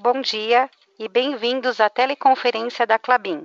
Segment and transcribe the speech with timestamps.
[0.00, 3.44] Bom dia e bem-vindos à teleconferência da Clabin.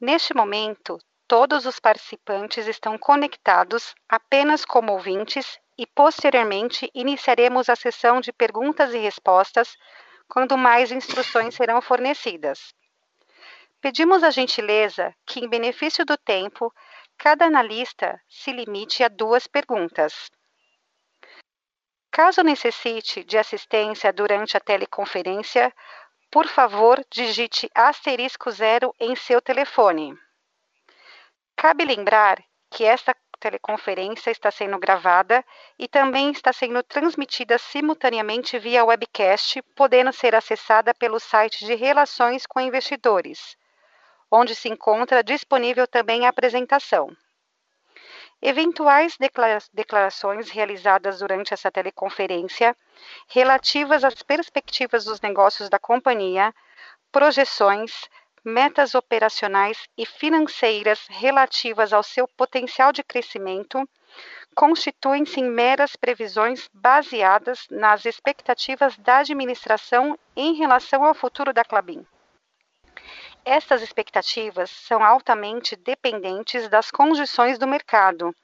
[0.00, 8.20] Neste momento, todos os participantes estão conectados apenas como ouvintes e posteriormente iniciaremos a sessão
[8.20, 9.76] de perguntas e respostas
[10.28, 12.72] quando mais instruções serão fornecidas.
[13.80, 16.72] Pedimos a gentileza que, em benefício do tempo,
[17.18, 20.30] cada analista se limite a duas perguntas.
[22.10, 25.72] Caso necessite de assistência durante a teleconferência,
[26.30, 30.18] por favor, digite asterisco zero em seu telefone.
[31.56, 35.44] Cabe lembrar que esta teleconferência está sendo gravada
[35.78, 42.46] e também está sendo transmitida simultaneamente via webcast, podendo ser acessada pelo site de Relações
[42.46, 43.56] com Investidores,
[44.30, 47.16] onde se encontra disponível também a apresentação.
[48.42, 49.18] Eventuais
[49.72, 52.74] declarações realizadas durante essa teleconferência
[53.28, 56.54] relativas às perspectivas dos negócios da companhia,
[57.12, 58.08] projeções,
[58.42, 63.86] metas operacionais e financeiras relativas ao seu potencial de crescimento
[64.54, 72.04] constituem-se em meras previsões baseadas nas expectativas da administração em relação ao futuro da Clabin.
[73.44, 78.34] Estas expectativas são altamente dependentes das condições do mercado,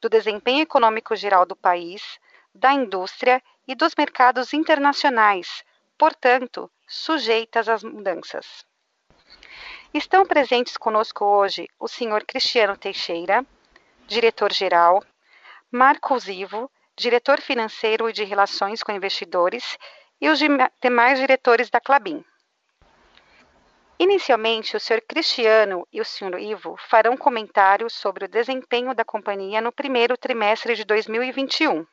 [0.00, 2.18] do desempenho econômico geral do país,
[2.54, 5.62] da indústria e dos mercados internacionais,
[5.98, 8.66] portanto, sujeitas às mudanças.
[9.92, 13.44] Estão presentes conosco hoje o senhor Cristiano Teixeira,
[14.06, 15.02] diretor-geral,
[15.70, 19.76] Marcos Ivo, diretor financeiro e de relações com investidores,
[20.20, 20.40] e os
[20.80, 22.24] demais diretores da Clabin.
[24.00, 25.00] Inicialmente, o Sr.
[25.00, 26.38] Cristiano e o Sr.
[26.38, 31.84] Ivo farão comentários sobre o desempenho da companhia no primeiro trimestre de 2021.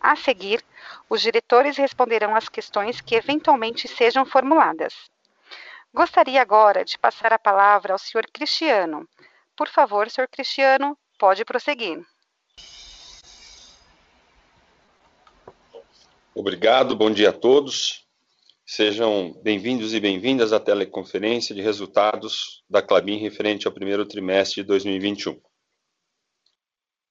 [0.00, 0.60] A seguir,
[1.08, 5.08] os diretores responderão às questões que eventualmente sejam formuladas.
[5.94, 8.26] Gostaria agora de passar a palavra ao Sr.
[8.32, 9.08] Cristiano.
[9.56, 10.26] Por favor, Sr.
[10.28, 12.04] Cristiano, pode prosseguir.
[16.34, 18.03] Obrigado, bom dia a todos.
[18.66, 24.68] Sejam bem-vindos e bem-vindas à teleconferência de resultados da Clabin referente ao primeiro trimestre de
[24.68, 25.38] 2021.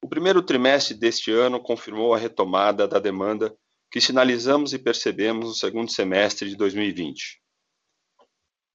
[0.04, 3.56] O primeiro trimestre deste ano confirmou a retomada da demanda
[3.92, 7.40] que sinalizamos e percebemos no segundo semestre de 2020.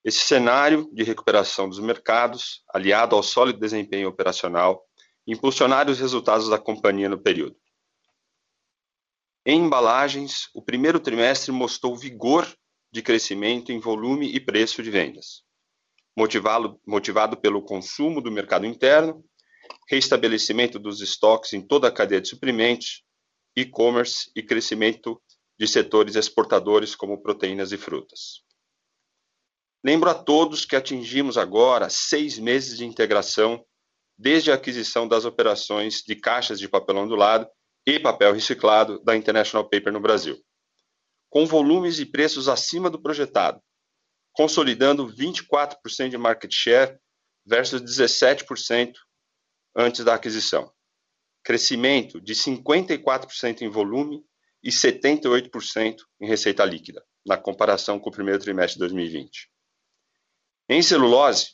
[0.04, 4.86] Esse cenário de recuperação dos mercados, aliado ao sólido desempenho operacional,
[5.26, 7.56] impulsionaram os resultados da companhia no período.
[9.44, 12.46] Em embalagens, o primeiro trimestre mostrou vigor
[12.98, 15.44] de crescimento em volume e preço de vendas,
[16.16, 19.24] motivado, motivado pelo consumo do mercado interno,
[19.88, 23.04] restabelecimento dos estoques em toda a cadeia de suprimentos,
[23.54, 25.22] e-commerce e crescimento
[25.56, 28.42] de setores exportadores como proteínas e frutas.
[29.84, 33.64] Lembro a todos que atingimos agora seis meses de integração
[34.18, 37.48] desde a aquisição das operações de caixas de papel ondulado
[37.86, 40.36] e papel reciclado da International Paper no Brasil
[41.30, 43.62] com volumes e preços acima do projetado,
[44.32, 46.98] consolidando 24% de market share
[47.44, 48.94] versus 17%
[49.76, 50.72] antes da aquisição.
[51.42, 54.24] Crescimento de 54% em volume
[54.62, 59.50] e 78% em receita líquida, na comparação com o primeiro trimestre de 2020.
[60.68, 61.52] Em celulose,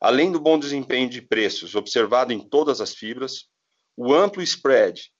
[0.00, 3.48] além do bom desempenho de preços observado em todas as fibras,
[3.96, 5.10] o amplo spread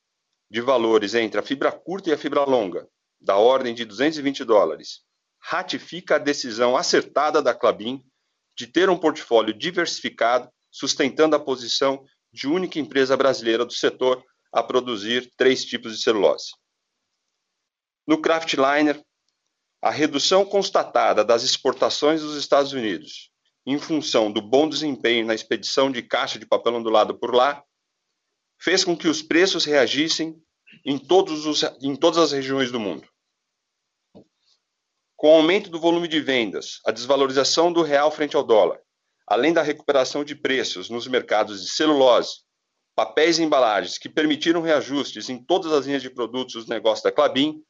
[0.51, 2.89] de valores entre a fibra curta e a fibra longa
[3.27, 5.01] da ordem de 220 dólares,
[5.43, 8.01] ratifica a decisão acertada da Clabin
[8.57, 14.63] de ter um portfólio diversificado, sustentando a posição de única empresa brasileira do setor a
[14.63, 16.53] produzir três tipos de celulose.
[18.07, 19.03] No Kraftliner,
[19.83, 23.33] a redução constatada das exportações dos Estados Unidos,
[23.67, 27.63] em função do bom desempenho na expedição de caixa de papel ondulado por lá,
[28.61, 30.41] fez com que os preços reagissem
[30.85, 33.07] em, todos os, em todas as regiões do mundo.
[35.17, 38.79] Com o aumento do volume de vendas, a desvalorização do real frente ao dólar,
[39.27, 42.41] além da recuperação de preços nos mercados de celulose,
[42.95, 47.11] papéis e embalagens que permitiram reajustes em todas as linhas de produtos dos negócios da
[47.11, 47.63] Clabin,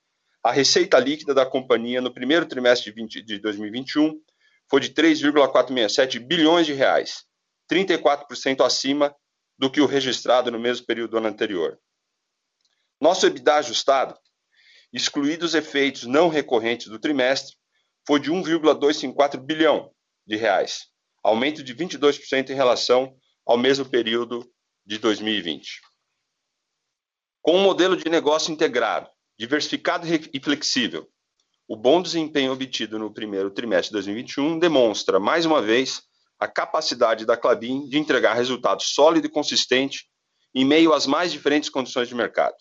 [0.43, 4.20] a receita líquida da companhia no primeiro trimestre de, 20, de 2021
[4.69, 7.25] foi de 3,467 bilhões de reais,
[7.70, 9.14] 34% acima
[9.56, 11.78] do que o registrado no mesmo período do ano anterior.
[13.00, 14.19] Nosso EBITDA ajustado,
[14.92, 17.56] excluídos efeitos não recorrentes do trimestre,
[18.06, 19.90] foi de 1,254 bilhão
[20.26, 20.86] de reais,
[21.22, 24.48] aumento de 22% em relação ao mesmo período
[24.84, 25.80] de 2020.
[27.42, 31.08] Com um modelo de negócio integrado, diversificado e flexível,
[31.68, 36.02] o bom desempenho obtido no primeiro trimestre de 2021 demonstra, mais uma vez,
[36.38, 40.06] a capacidade da Clabin de entregar resultado sólido e consistente
[40.54, 42.54] em meio às mais diferentes condições de mercado.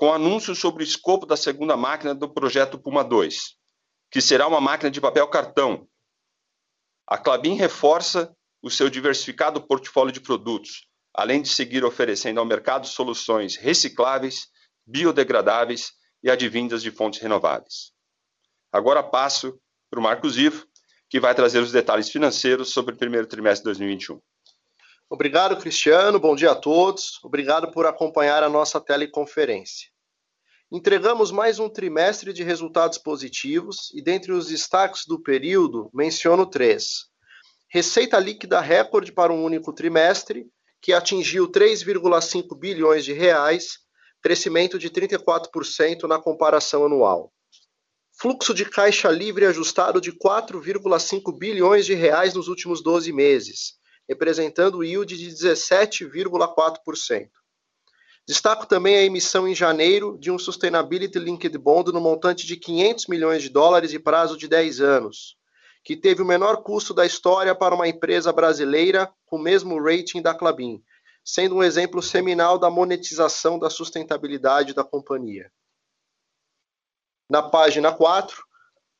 [0.00, 3.54] Com anúncios sobre o escopo da segunda máquina do projeto Puma 2,
[4.10, 5.86] que será uma máquina de papel cartão,
[7.06, 12.86] a Clabin reforça o seu diversificado portfólio de produtos, além de seguir oferecendo ao mercado
[12.86, 14.46] soluções recicláveis,
[14.86, 15.92] biodegradáveis
[16.22, 17.92] e advindas de fontes renováveis.
[18.72, 19.60] Agora passo
[19.90, 20.66] para o Marcos Ivo,
[21.10, 24.18] que vai trazer os detalhes financeiros sobre o primeiro trimestre de 2021.
[25.10, 26.18] Obrigado, Cristiano.
[26.18, 27.18] Bom dia a todos.
[27.22, 29.89] Obrigado por acompanhar a nossa teleconferência.
[30.72, 37.06] Entregamos mais um trimestre de resultados positivos e, dentre os destaques do período, menciono três.
[37.68, 40.46] Receita líquida recorde para um único trimestre,
[40.80, 43.78] que atingiu 3,5 bilhões de reais,
[44.22, 47.32] crescimento de 34% na comparação anual.
[48.20, 53.74] Fluxo de caixa livre ajustado de 4,5 bilhões de reais nos últimos 12 meses,
[54.08, 57.28] representando yield de 17,4%.
[58.30, 63.08] Destaco também a emissão em janeiro de um Sustainability Linked Bond no montante de 500
[63.08, 65.36] milhões de dólares e prazo de 10 anos,
[65.82, 70.22] que teve o menor custo da história para uma empresa brasileira com o mesmo rating
[70.22, 70.80] da Clabin,
[71.24, 75.50] sendo um exemplo seminal da monetização da sustentabilidade da companhia.
[77.28, 78.44] Na página 4,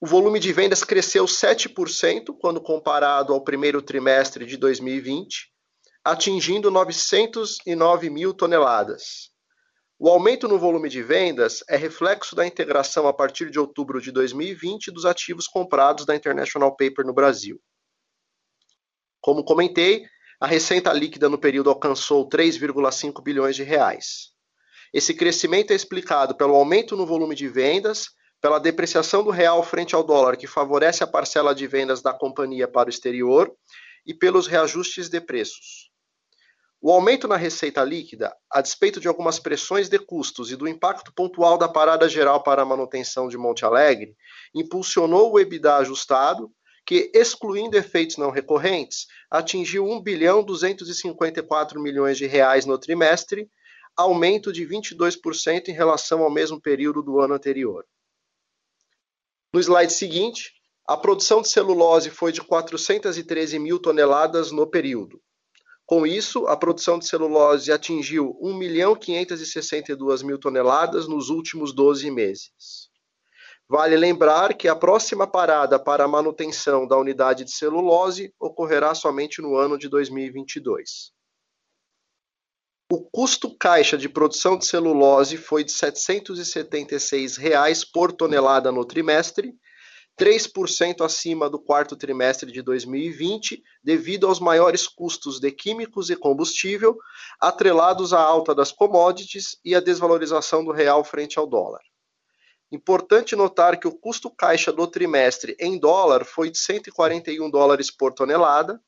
[0.01, 5.50] o volume de vendas cresceu 7% quando comparado ao primeiro trimestre de 2020,
[6.05, 9.31] atingindo 909 mil toneladas.
[9.99, 14.11] O aumento no volume de vendas é reflexo da integração a partir de outubro de
[14.11, 17.61] 2020 dos ativos comprados da International Paper no Brasil.
[19.21, 20.07] Como comentei,
[20.41, 24.31] a receita líquida no período alcançou 3,5 bilhões de reais.
[24.95, 28.07] Esse crescimento é explicado pelo aumento no volume de vendas,
[28.41, 32.67] pela depreciação do real frente ao dólar, que favorece a parcela de vendas da companhia
[32.67, 33.55] para o exterior,
[34.07, 35.90] e pelos reajustes de preços.
[36.83, 41.13] O aumento na receita líquida, a despeito de algumas pressões de custos e do impacto
[41.13, 44.17] pontual da parada geral para a manutenção de Monte Alegre,
[44.55, 46.51] impulsionou o EBITDA ajustado,
[46.87, 53.51] que, excluindo efeitos não recorrentes, atingiu 1 bilhão 254 milhões de reais no trimestre,
[53.95, 57.85] aumento de 22% em relação ao mesmo período do ano anterior.
[59.53, 60.55] No slide seguinte,
[60.89, 65.21] a produção de celulose foi de 413 mil toneladas no período.
[65.91, 72.89] Com isso, a produção de celulose atingiu 1.562 mil toneladas nos últimos 12 meses.
[73.69, 79.43] Vale lembrar que a próxima parada para a manutenção da unidade de celulose ocorrerá somente
[79.43, 81.11] no ano de 2022.
[82.93, 89.53] O custo caixa de produção de celulose foi de 776 reais por tonelada no trimestre
[90.19, 96.97] 3% acima do quarto trimestre de 2020, devido aos maiores custos de químicos e combustível,
[97.41, 101.81] atrelados à alta das commodities e à desvalorização do real frente ao dólar.
[102.71, 108.13] Importante notar que o custo caixa do trimestre em dólar foi de 141 dólares por
[108.13, 108.81] tonelada,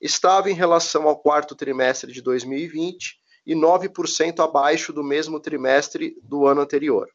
[0.00, 6.46] estava em relação ao quarto trimestre de 2020 e 9% abaixo do mesmo trimestre do
[6.46, 7.08] ano anterior.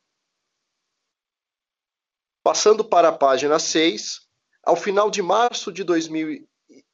[2.43, 4.21] Passando para a página 6,
[4.63, 6.47] ao final de março de 2000,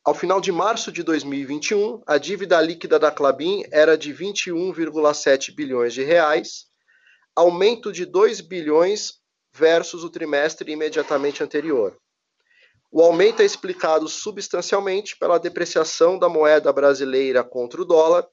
[0.03, 5.93] ao final de março de 2021, a dívida líquida da Clabin era de 21,7 bilhões
[5.93, 6.65] de reais,
[7.33, 9.21] aumento de 2 bilhões
[9.53, 11.97] versus o trimestre imediatamente anterior.
[12.91, 18.27] O aumento é explicado substancialmente pela depreciação da moeda brasileira contra o dólar,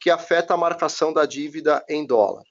[0.00, 2.44] que afeta a marcação da dívida em dólar.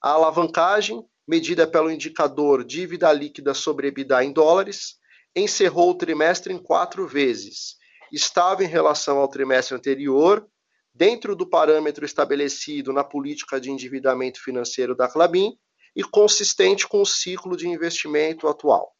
[0.00, 4.96] A alavancagem medida pelo indicador dívida líquida sobre EBITDA em dólares,
[5.34, 7.76] encerrou o trimestre em quatro vezes,
[8.12, 10.46] estava em relação ao trimestre anterior,
[10.92, 15.56] dentro do parâmetro estabelecido na política de endividamento financeiro da Clabin
[15.94, 18.94] e consistente com o ciclo de investimento atual.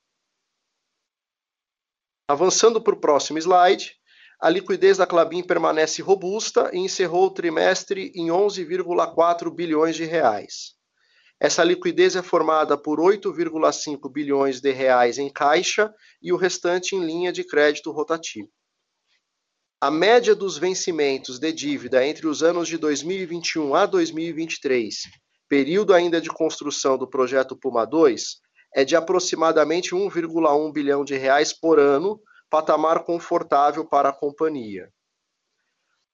[2.29, 3.97] Avançando para o próximo slide,
[4.41, 10.80] a liquidez da Clabin permanece robusta e encerrou o trimestre em 11,4 bilhões de reais.
[11.41, 17.03] Essa liquidez é formada por 8,5 bilhões de reais em caixa e o restante em
[17.03, 18.51] linha de crédito rotativo.
[19.81, 24.95] A média dos vencimentos de dívida entre os anos de 2021 a 2023,
[25.49, 28.37] período ainda de construção do projeto Puma 2,
[28.75, 32.21] é de aproximadamente 1,1 bilhão de reais por ano,
[32.51, 34.93] patamar confortável para a companhia.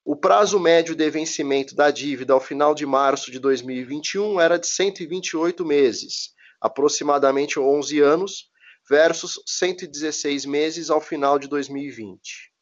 [0.09, 4.69] O prazo médio de vencimento da dívida ao final de março de 2021 era de
[4.69, 8.49] 128 meses, aproximadamente 11 anos,
[8.89, 12.53] versus 116 meses ao final de 2020.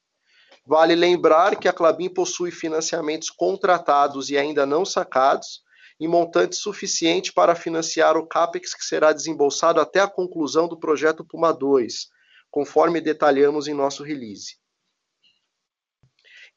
[0.67, 5.61] Vale lembrar que a Clabin possui financiamentos contratados e ainda não sacados,
[6.01, 11.23] em montante suficiente para financiar o CAPEX que será desembolsado até a conclusão do projeto
[11.23, 12.09] Puma 2,
[12.51, 14.64] conforme detalhamos em nosso release.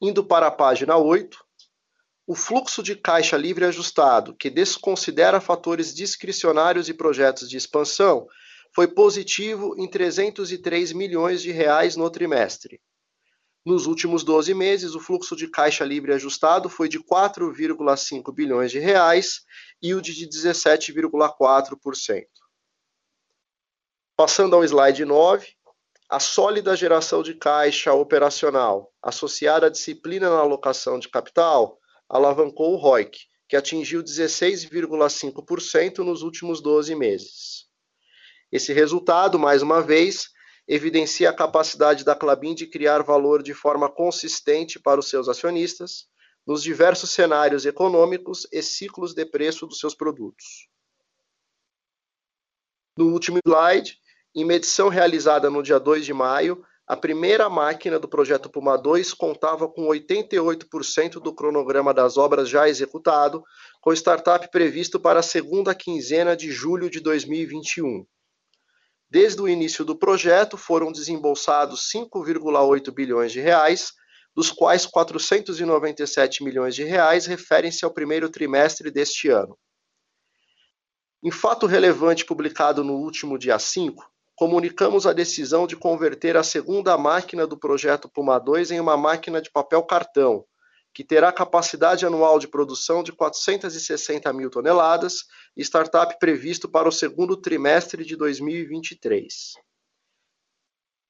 [0.00, 1.38] Indo para a página 8,
[2.26, 8.28] o fluxo de caixa livre ajustado, que desconsidera fatores discricionários e projetos de expansão,
[8.74, 12.80] foi positivo em 303 milhões de reais no trimestre.
[13.64, 18.78] Nos últimos 12 meses, o fluxo de caixa livre ajustado foi de 4,5 bilhões de
[18.78, 19.42] reais,
[19.82, 22.24] yield de 17,4%.
[24.16, 25.46] Passando ao slide 9,
[26.08, 32.76] a sólida geração de caixa operacional, associada à disciplina na alocação de capital, alavancou o
[32.76, 37.66] ROIC, que atingiu 16,5% nos últimos 12 meses.
[38.50, 40.30] Esse resultado, mais uma vez,
[40.66, 46.06] evidencia a capacidade da Clabin de criar valor de forma consistente para os seus acionistas
[46.46, 50.68] nos diversos cenários econômicos e ciclos de preço dos seus produtos.
[52.96, 53.98] No último slide,
[54.40, 59.12] em medição realizada no dia 2 de maio, a primeira máquina do projeto Puma 2
[59.12, 63.42] contava com 88% do cronograma das obras já executado,
[63.80, 68.06] com startup previsto para a segunda quinzena de julho de 2021.
[69.10, 73.92] Desde o início do projeto foram desembolsados 5,8 bilhões de reais,
[74.32, 79.58] dos quais 497 milhões de reais referem-se ao primeiro trimestre deste ano.
[81.24, 86.96] Em fato relevante publicado no último dia 5, comunicamos a decisão de converter a segunda
[86.96, 90.44] máquina do projeto Puma 2 em uma máquina de papel cartão,
[90.94, 95.24] que terá capacidade anual de produção de 460 mil toneladas
[95.56, 99.54] startup previsto para o segundo trimestre de 2023.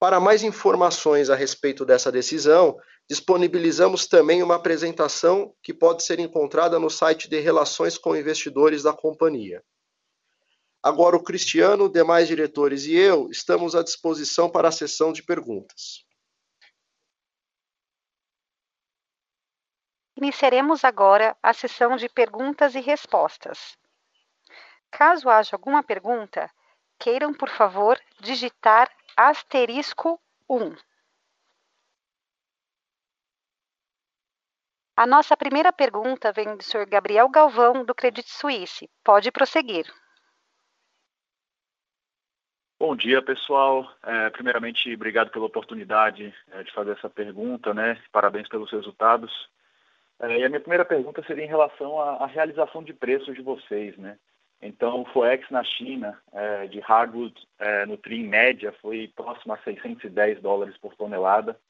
[0.01, 2.79] Para mais informações a respeito dessa decisão,
[3.11, 8.95] disponibilizamos também uma apresentação que pode ser encontrada no site de Relações com Investidores da
[8.95, 9.63] companhia.
[10.89, 16.03] Agora, o Cristiano, demais diretores e eu estamos à disposição para a sessão de perguntas.
[20.17, 23.77] Iniciaremos agora a sessão de perguntas e respostas.
[24.91, 26.51] Caso haja alguma pergunta,
[26.99, 30.19] queiram, por favor, digitar asterisco
[30.49, 30.75] 1.
[34.97, 36.87] A nossa primeira pergunta vem do Sr.
[36.89, 38.91] Gabriel Galvão, do Credit Suisse.
[39.05, 39.87] Pode prosseguir.
[42.89, 43.87] Bom dia, pessoal.
[44.03, 47.99] É, primeiramente, obrigado pela oportunidade é, de fazer essa pergunta, né?
[48.11, 49.31] Parabéns pelos resultados.
[50.19, 53.43] É, e a minha primeira pergunta seria em relação à, à, realização de preços de
[53.43, 54.17] vocês, né?
[54.63, 59.53] Então, o FOEX na China, é, de hardwood é, no TRI em média, foi próximo
[59.53, 61.61] a 610 dólares por tonelada,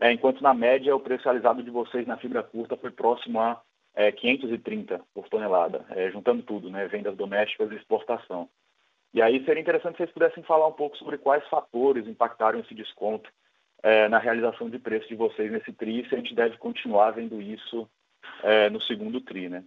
[0.00, 3.60] é, enquanto na média o preço realizado de vocês na fibra curta foi próximo a
[4.16, 6.88] 530 é, por tonelada, juntando tudo, né?
[6.88, 8.48] Vendas domésticas e exportação.
[9.14, 12.74] E aí seria interessante se vocês pudessem falar um pouco sobre quais fatores impactaram esse
[12.74, 13.30] desconto
[13.80, 17.40] é, na realização de preço de vocês nesse TRI, se a gente deve continuar vendo
[17.40, 17.88] isso
[18.42, 19.64] é, no segundo TRI, né?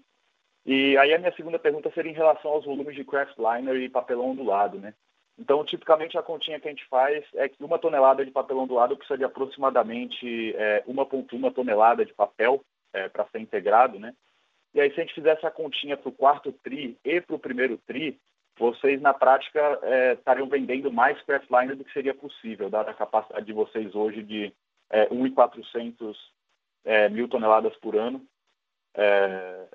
[0.65, 4.31] E aí a minha segunda pergunta seria em relação aos volumes de craftliner e papelão
[4.31, 4.93] ondulado, né?
[5.39, 8.97] Então, tipicamente, a continha que a gente faz é que uma tonelada de papelão ondulado
[8.97, 12.61] precisa de aproximadamente é, 1,1 tonelada de papel
[12.91, 14.13] é, para ser integrado, né?
[14.73, 17.39] E aí, se a gente fizesse a continha para o quarto TRI e para o
[17.39, 18.19] primeiro TRI,
[18.57, 23.45] vocês na prática é, estariam vendendo mais craftliner do que seria possível, dada a capacidade
[23.45, 24.53] de vocês hoje de
[24.89, 26.15] é, 1.400
[26.85, 28.25] é, mil toneladas por ano
[28.95, 29.65] é,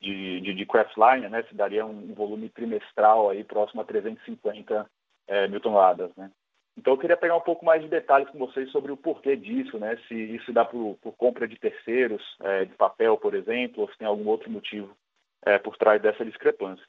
[0.00, 1.42] de, de, de craftliner, né?
[1.44, 4.90] Se daria um, volume trimestral aí próximo a 350
[5.28, 6.30] é, mil toneladas, né?
[6.76, 9.78] Então eu queria pegar um pouco mais de detalhes com vocês sobre o porquê disso,
[9.78, 9.98] né?
[10.08, 13.98] Se isso dá por, por compra de terceiros, é, de papel, por exemplo, ou se
[13.98, 14.96] tem algum outro motivo
[15.44, 16.84] é, por trás dessa discrepância.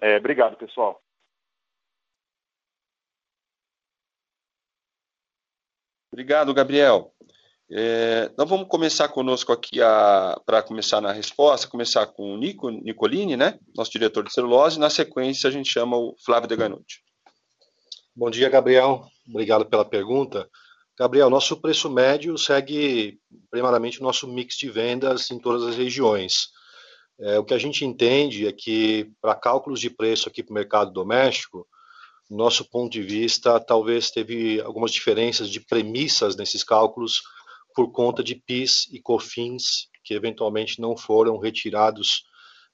[0.00, 1.02] É, obrigado, pessoal.
[6.12, 7.12] Obrigado, Gabriel.
[7.70, 9.78] É, nós vamos começar conosco aqui
[10.46, 14.88] para começar na resposta, começar com o Nico Nicolini, né, nosso diretor de celulose, na
[14.88, 17.00] sequência a gente chama o Flávio Deganucci.
[18.14, 19.04] Bom dia, Gabriel.
[19.28, 20.48] Obrigado pela pergunta.
[20.98, 26.48] Gabriel, nosso preço médio segue primeiramente o nosso mix de vendas em todas as regiões.
[27.18, 30.54] É, o que a gente entende é que, para cálculos de preço aqui para o
[30.54, 31.66] mercado doméstico,
[32.28, 37.22] nosso ponto de vista, talvez teve algumas diferenças de premissas nesses cálculos
[37.74, 42.24] por conta de PIS e COFINS, que eventualmente não foram retirados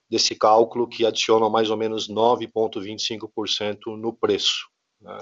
[0.09, 4.67] desse cálculo que adiciona mais ou menos 9,25% no preço.
[5.01, 5.17] Né?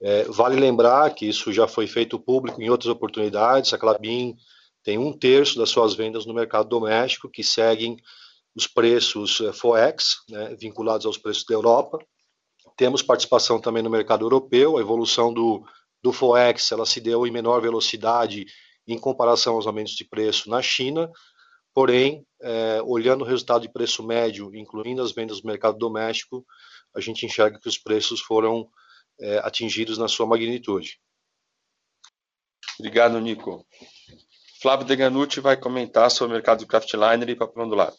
[0.00, 3.72] É, vale lembrar que isso já foi feito público em outras oportunidades.
[3.72, 4.36] A Clabin
[4.82, 7.96] tem um terço das suas vendas no mercado doméstico que seguem
[8.56, 11.98] os preços eh, FOEX, né, vinculados aos preços da Europa.
[12.74, 14.78] Temos participação também no mercado europeu.
[14.78, 15.62] A evolução do,
[16.02, 18.46] do FOEX ela se deu em menor velocidade
[18.88, 21.10] em comparação aos aumentos de preço na China.
[21.74, 26.44] Porém, é, olhando o resultado de preço médio, incluindo as vendas do mercado doméstico,
[26.94, 28.66] a gente enxerga que os preços foram
[29.20, 30.98] é, atingidos na sua magnitude.
[32.78, 33.66] Obrigado, Nico.
[34.62, 37.96] Flávio Deganucci vai comentar sobre o mercado de craftliner e papelão do lado.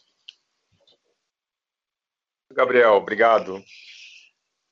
[2.52, 3.62] Gabriel, obrigado.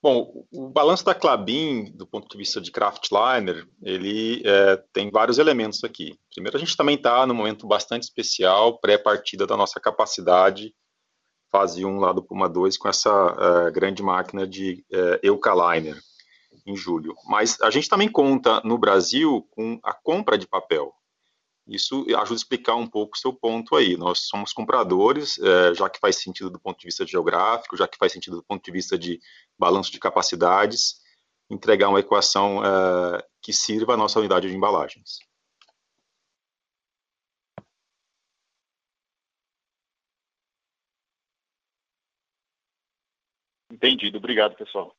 [0.03, 5.39] Bom, o balanço da Clabin, do ponto de vista de craftliner, ele é, tem vários
[5.39, 6.19] elementos aqui.
[6.33, 10.73] Primeiro, a gente também está num momento bastante especial, pré-partida da nossa capacidade,
[11.51, 15.99] fase 1 lá do Puma 2, com essa uh, grande máquina de uh, Eucaliner
[16.67, 17.15] em julho.
[17.29, 20.93] Mas a gente também conta no Brasil com a compra de papel.
[21.67, 23.97] Isso ajuda a explicar um pouco o seu ponto aí.
[23.97, 27.99] Nós somos compradores, é, já que faz sentido do ponto de vista geográfico, já que
[27.99, 29.21] faz sentido do ponto de vista de
[29.59, 31.01] balanço de capacidades,
[31.51, 35.19] entregar uma equação é, que sirva à nossa unidade de embalagens.
[43.71, 44.19] Entendido.
[44.19, 44.95] Obrigado, pessoal.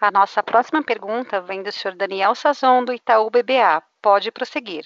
[0.00, 3.82] A nossa próxima pergunta vem do senhor Daniel Sazon, do Itaú BBA.
[4.02, 4.84] Pode prosseguir.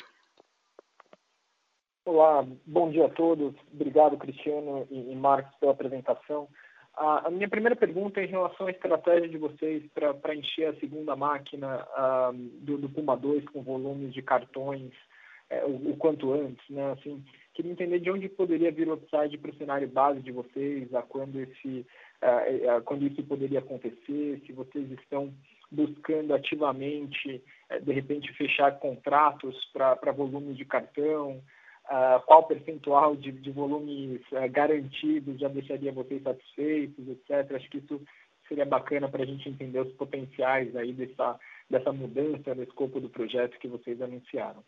[2.05, 3.55] Olá, bom dia a todos.
[3.73, 6.49] Obrigado, Cristiano e Marcos, pela apresentação.
[6.95, 11.15] A minha primeira pergunta é em relação à estratégia de vocês para encher a segunda
[11.15, 11.87] máquina
[12.61, 14.93] do, do, Puma 2 com volumes de cartões
[15.49, 16.93] é, o, o, quanto antes, né?
[16.93, 20.93] Assim, queria entender de onde poderia vir o upside para o cenário base de vocês,
[20.95, 21.87] a quando esse
[22.85, 25.33] quando isso poderia acontecer, se vocês estão
[25.71, 31.41] buscando ativamente, uh, de repente, fechar contratos para volume de cartão,
[32.27, 34.21] qual percentual de, de volumes
[34.53, 37.53] garantidos já deixaria vocês satisfeitos, etc.
[37.57, 38.01] Acho que isso
[38.51, 43.09] seria bacana para a gente entender os potenciais aí dessa, dessa mudança no escopo do
[43.09, 44.63] projeto que vocês anunciaram.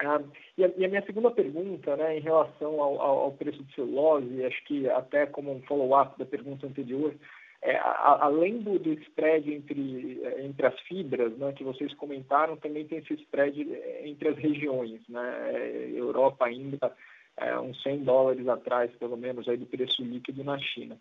[0.00, 0.20] Ah,
[0.58, 4.44] e, a, e, a, minha segunda pergunta, né, em relação ao, ao, preço de celulose,
[4.44, 7.14] acho que até como um follow-up da pergunta anterior,
[7.62, 12.86] é, a, além do, do spread entre, entre as fibras, né, que vocês comentaram, também
[12.86, 13.60] tem esse spread
[14.02, 16.92] entre as regiões, né, é, Europa ainda
[17.36, 20.96] é, uns 100 dólares atrás, pelo menos, aí do preço líquido na China.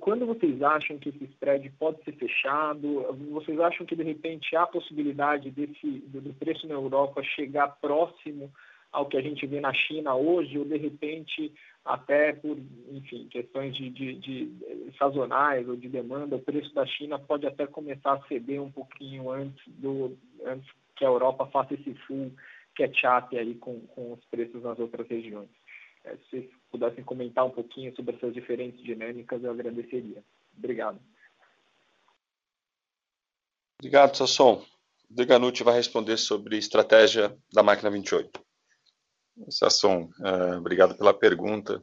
[0.00, 3.06] Quando vocês acham que esse spread pode ser fechado?
[3.30, 8.50] Vocês acham que, de repente, há possibilidade desse, do preço na Europa chegar próximo
[8.90, 11.52] ao que a gente vê na China hoje, ou, de repente,
[11.84, 12.58] até por,
[12.90, 14.52] enfim, questões de, de, de
[14.98, 19.30] sazonais ou de demanda, o preço da China pode até começar a ceder um pouquinho
[19.30, 22.32] antes, do, antes que a Europa faça esse full
[22.76, 25.48] catch-up aí com, com os preços nas outras regiões.
[26.04, 30.22] É, se vocês pudessem comentar um pouquinho sobre essas diferentes dinâmicas, eu agradeceria.
[30.56, 31.00] Obrigado.
[33.78, 34.64] Obrigado, Sasson.
[35.10, 38.40] O Deganucci vai responder sobre estratégia da máquina 28.
[39.48, 41.82] Sasson, uh, obrigado pela pergunta.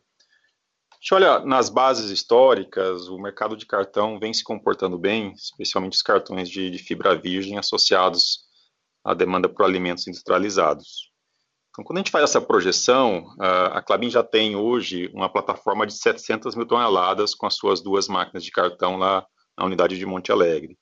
[0.91, 5.93] A gente olha nas bases históricas, o mercado de cartão vem se comportando bem, especialmente
[5.93, 8.49] os cartões de, de fibra virgem associados
[9.04, 11.10] a demanda por alimentos industrializados.
[11.70, 15.94] Então, quando a gente faz essa projeção, a Clabin já tem hoje uma plataforma de
[15.94, 19.26] 700 mil toneladas com as suas duas máquinas de cartão lá
[19.58, 20.78] na unidade de Monte Alegre.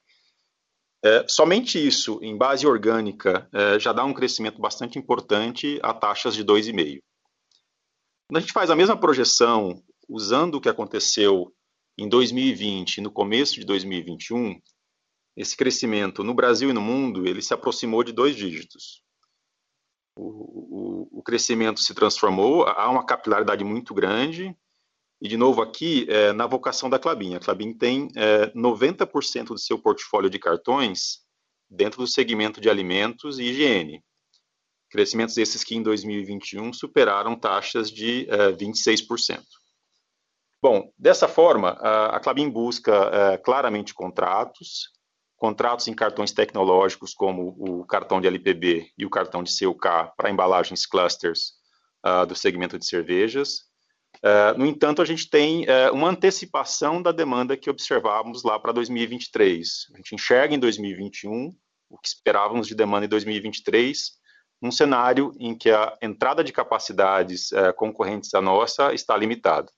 [1.03, 6.33] É, somente isso, em base orgânica, é, já dá um crescimento bastante importante a taxas
[6.33, 6.99] de 2,5.
[8.27, 11.53] Quando a gente faz a mesma projeção, usando o que aconteceu
[11.97, 14.59] em 2020 e no começo de 2021,
[15.37, 19.03] esse crescimento no Brasil e no mundo ele se aproximou de dois dígitos.
[20.17, 24.57] O, o, o crescimento se transformou, há uma capilaridade muito grande,
[25.21, 27.35] e de novo aqui, é, na vocação da Clabin.
[27.35, 31.19] A Clabin tem é, 90% do seu portfólio de cartões
[31.69, 34.03] dentro do segmento de alimentos e higiene.
[34.89, 39.43] Crescimentos esses que em 2021 superaram taxas de é, 26%.
[40.61, 44.96] Bom, dessa forma, a, Clabin busca é, claramente contratos,
[45.37, 50.31] contratos em cartões tecnológicos como o cartão de LPB e o cartão de CUK para
[50.31, 51.53] embalagens clusters
[52.05, 53.67] uh, do segmento de cervejas.
[54.17, 58.71] Uh, no entanto, a gente tem uh, uma antecipação da demanda que observávamos lá para
[58.71, 59.87] 2023.
[59.93, 61.55] A gente enxerga em 2021
[61.89, 64.11] o que esperávamos de demanda em 2023,
[64.61, 69.71] num cenário em que a entrada de capacidades é, concorrentes à nossa está limitada.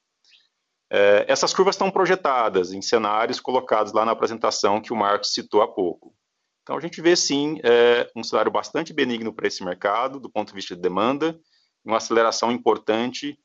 [0.92, 5.62] É, essas curvas estão projetadas em cenários colocados lá na apresentação que o Marcos citou
[5.62, 6.16] há pouco.
[6.64, 10.50] Então, a gente vê, sim, é, um cenário bastante benigno para esse mercado, do ponto
[10.50, 11.40] de vista de demanda,
[11.84, 13.40] uma aceleração importante,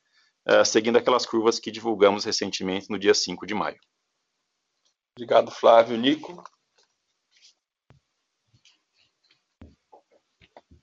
[0.45, 3.79] é, seguindo aquelas curvas que divulgamos recentemente no dia 5 de maio.
[5.17, 5.97] Obrigado, Flávio.
[5.97, 6.43] Nico?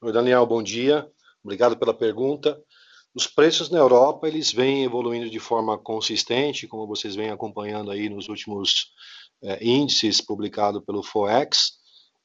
[0.01, 1.09] Oi, Daniel, bom dia.
[1.44, 2.61] Obrigado pela pergunta.
[3.14, 8.09] Os preços na Europa, eles vêm evoluindo de forma consistente, como vocês vêm acompanhando aí
[8.09, 8.92] nos últimos
[9.42, 11.72] é, índices publicados pelo FOEX.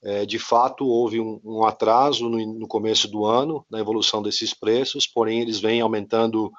[0.01, 4.53] É, de fato, houve um, um atraso no, no, começo do ano na evolução desses
[4.53, 6.51] preços, porém eles vêm aumentando,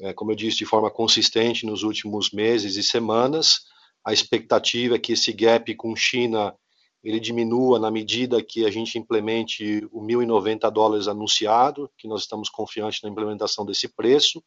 [0.00, 3.62] é, como eu disse, de forma consistente nos últimos meses e semanas.
[4.04, 6.54] A expectativa é que esse gap com China
[7.02, 12.48] ele diminua na medida que a gente implemente o 1.090 dólares anunciado, que nós estamos
[12.48, 14.42] confiantes na implementação desse preço.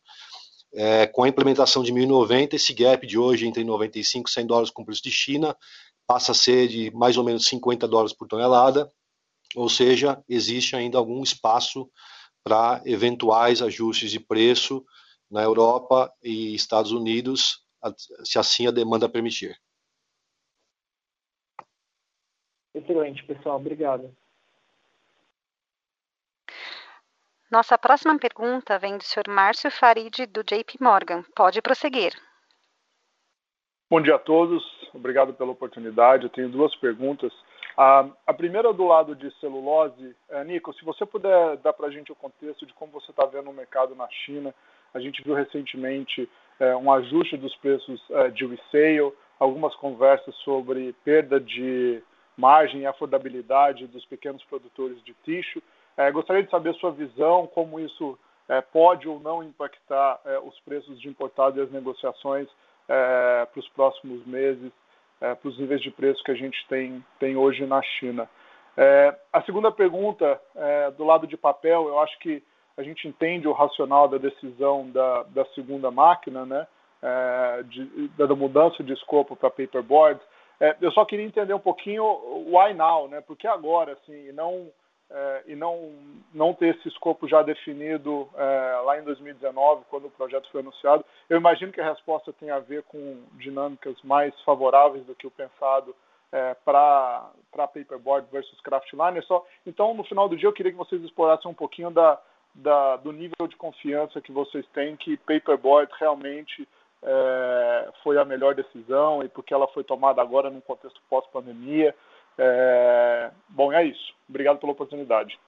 [0.74, 4.70] É, com a implementação de 1.090, esse gap de hoje entre 95 e 100 dólares
[4.70, 5.56] com o preço de China
[6.06, 8.92] passa a ser de mais ou menos 50 dólares por tonelada,
[9.56, 11.90] ou seja, existe ainda algum espaço
[12.44, 14.84] para eventuais ajustes de preço
[15.30, 17.64] na Europa e Estados Unidos,
[18.24, 19.56] se assim a demanda permitir.
[22.80, 23.58] Excelente, pessoal.
[23.58, 24.10] Obrigado.
[27.52, 31.24] Nossa próxima pergunta vem do senhor Márcio Farid, do JP Morgan.
[31.36, 32.14] Pode prosseguir.
[33.90, 34.64] Bom dia a todos.
[34.94, 36.24] Obrigado pela oportunidade.
[36.24, 37.34] Eu tenho duas perguntas.
[37.76, 40.16] A, a primeira do lado de celulose.
[40.30, 43.26] É, Nico, se você puder dar para a gente o contexto de como você está
[43.26, 44.54] vendo o mercado na China.
[44.94, 50.94] A gente viu recentemente é, um ajuste dos preços é, de resale, algumas conversas sobre
[51.04, 52.02] perda de
[52.40, 55.62] margem e afordabilidade dos pequenos produtores de tixo.
[55.98, 58.18] É, gostaria de saber a sua visão, como isso
[58.50, 62.48] é, pode ou não impactar é, os preços de importado e as negociações
[62.88, 64.72] é, para os próximos meses,
[65.22, 68.28] é, para os níveis de preço que a gente tem, tem hoje na China.
[68.76, 70.40] É, a segunda pergunta,
[70.98, 72.42] do lado de papel, eu acho que
[72.78, 76.66] a gente entende o racional da decisão da, da segunda máquina, né,
[77.66, 80.22] de, da mudança de escopo para paperboard,
[80.60, 83.22] é, eu só queria entender um pouquinho o why now, né?
[83.22, 84.70] Por que agora, assim, e não,
[85.10, 85.92] é, e não,
[86.34, 91.06] não ter esse escopo já definido é, lá em 2019, quando o projeto foi anunciado.
[91.30, 95.32] Eu imagino que a resposta tem a ver com dinâmicas mais favoráveis do que o
[95.32, 95.96] pensado
[96.32, 99.24] é, para paperboard versus craftliner.
[99.26, 102.20] Só, então, no final do dia, eu queria que vocês explorassem um pouquinho da,
[102.54, 106.68] da, do nível de confiança que vocês têm que paperboard realmente
[107.04, 111.96] é, foi a melhor decisão e porque ela foi tomada agora num contexto pós-pandemia.
[112.38, 114.14] É, bom, é isso.
[114.28, 115.40] Obrigado pela oportunidade.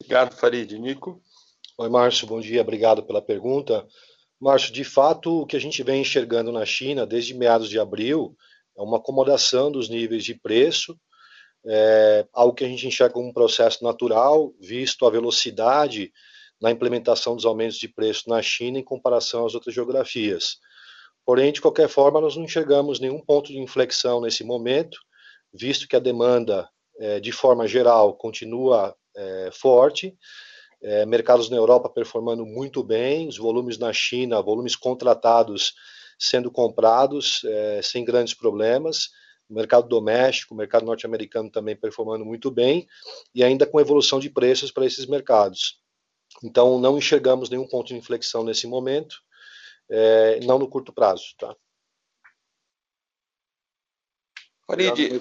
[0.00, 0.78] Obrigado, Farid.
[0.78, 1.20] Nico?
[1.78, 2.60] Oi, Márcio, bom dia.
[2.60, 3.86] Obrigado pela pergunta.
[4.40, 8.36] Márcio, de fato, o que a gente vem enxergando na China desde meados de abril
[8.76, 10.98] é uma acomodação dos níveis de preço,
[11.66, 16.12] é, algo que a gente enxerga como um processo natural, visto a velocidade
[16.60, 20.58] na implementação dos aumentos de preço na China em comparação às outras geografias.
[21.24, 24.98] Porém, de qualquer forma, nós não enxergamos nenhum ponto de inflexão nesse momento,
[25.52, 30.16] visto que a demanda, é, de forma geral, continua é, forte,
[30.80, 35.74] é, mercados na Europa performando muito bem, os volumes na China, volumes contratados
[36.18, 37.42] sendo comprados
[37.82, 39.10] sem grandes problemas,
[39.50, 42.86] o mercado doméstico, o mercado norte-americano também performando muito bem,
[43.34, 45.78] e ainda com evolução de preços para esses mercados.
[46.42, 49.22] Então, não enxergamos nenhum ponto de inflexão nesse momento,
[49.88, 51.34] é, não no curto prazo.
[51.38, 51.56] Tá?
[54.66, 55.20] Farid,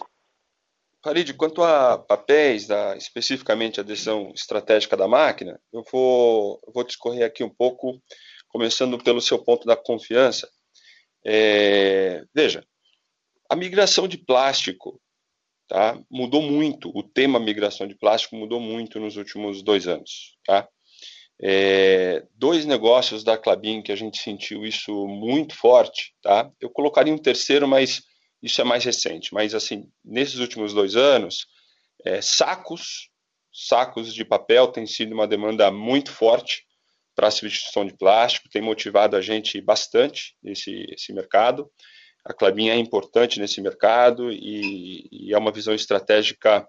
[1.04, 6.84] Farid, quanto a papéis, da, especificamente a decisão estratégica da máquina, eu vou, eu vou
[6.84, 8.02] discorrer aqui um pouco,
[8.48, 10.50] começando pelo seu ponto da confiança.
[11.24, 12.66] É, veja,
[13.50, 15.00] a migração de plástico
[15.68, 20.36] tá, mudou muito, o tema migração de plástico mudou muito nos últimos dois anos.
[20.44, 20.68] Tá?
[21.42, 26.50] É, dois negócios da Clabin que a gente sentiu isso muito forte, tá?
[26.62, 28.02] Eu colocaria um terceiro, mas
[28.42, 29.34] isso é mais recente.
[29.34, 31.48] Mas assim, nesses últimos dois anos,
[32.06, 33.10] é, sacos,
[33.52, 36.64] sacos de papel tem sido uma demanda muito forte
[37.16, 41.70] para a substituição de plástico, tem motivado a gente bastante esse, esse mercado.
[42.26, 46.68] A Clabin é importante nesse mercado e, e é uma visão estratégica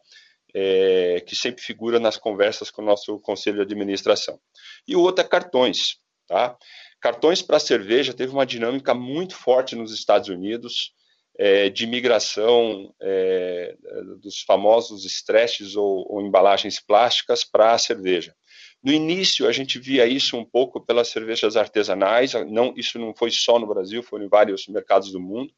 [0.55, 4.39] é, que sempre figura nas conversas com o nosso conselho de administração.
[4.87, 5.99] E o outro é cartões.
[6.27, 6.57] Tá?
[7.01, 10.93] Cartões para cerveja teve uma dinâmica muito forte nos Estados Unidos.
[11.39, 13.77] é, de migração é,
[14.21, 18.35] dos famosos stresses ou, ou embalagens plásticas para a cerveja.
[18.83, 23.31] No início, a gente via isso um pouco pelas cervejas artesanais, não, isso não foi
[23.31, 25.53] só no Brasil, foi em vários mercados do mundo,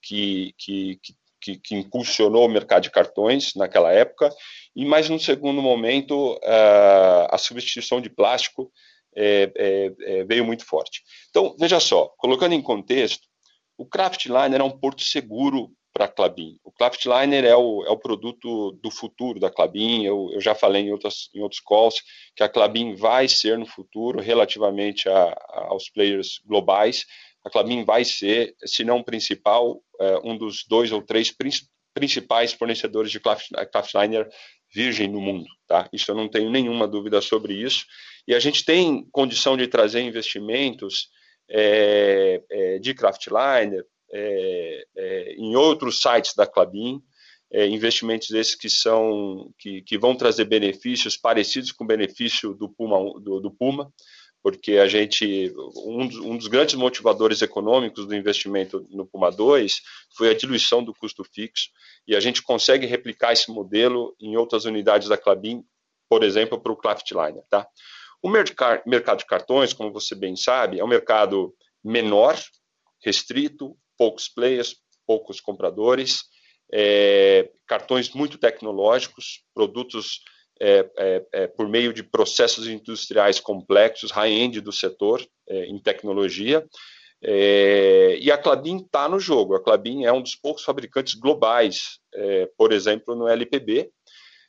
[0.00, 4.30] que, que, que, que impulsionou o mercado de cartões naquela época,
[4.74, 8.70] e mais num segundo momento, uh, a substituição de plástico
[9.16, 11.02] é, é, é, veio muito forte.
[11.30, 13.26] Então, veja só, colocando em contexto,
[13.76, 16.56] o Craftliner é um porto seguro para a Clabin.
[16.62, 20.04] O Craftliner é o, é o produto do futuro da Clabin.
[20.04, 21.96] Eu, eu já falei em, outras, em outros calls
[22.36, 27.04] que a Clabin vai ser no futuro, relativamente a, a, aos players globais,
[27.44, 31.34] a Clabin vai ser, se não principal, é, um dos dois ou três
[31.94, 34.28] principais fornecedores de Craftliner
[34.72, 35.46] virgem no mundo.
[35.66, 35.88] Tá?
[35.92, 37.86] Isso eu não tenho nenhuma dúvida sobre isso.
[38.26, 41.08] E a gente tem condição de trazer investimentos
[41.50, 47.00] é, é, de Craftliner é, em outros sites da Clabin,
[47.50, 52.98] investimentos esses que são que, que, vão trazer benefícios parecidos com o benefício do Puma,
[53.22, 53.90] do, do Puma
[54.42, 55.52] porque a gente
[55.84, 59.82] um dos, um dos, grandes motivadores econômicos do investimento no Puma 2
[60.16, 61.70] foi a diluição do custo fixo
[62.06, 65.64] e a gente consegue replicar esse modelo em outras unidades da Clabin,
[66.08, 67.66] por exemplo, para o Craftliner, tá?
[68.22, 72.36] O mercado de cartões, como você bem sabe, é um mercado menor,
[73.00, 76.24] restrito, poucos players, poucos compradores,
[76.72, 80.20] é, cartões muito tecnológicos, produtos
[80.60, 86.66] é, é, é por meio de processos industriais complexos, high-end do setor é, em tecnologia.
[87.22, 89.54] É, e a Clabin está no jogo.
[89.54, 91.98] A Clabin é um dos poucos fabricantes globais,
[92.56, 93.90] por exemplo, no LPB,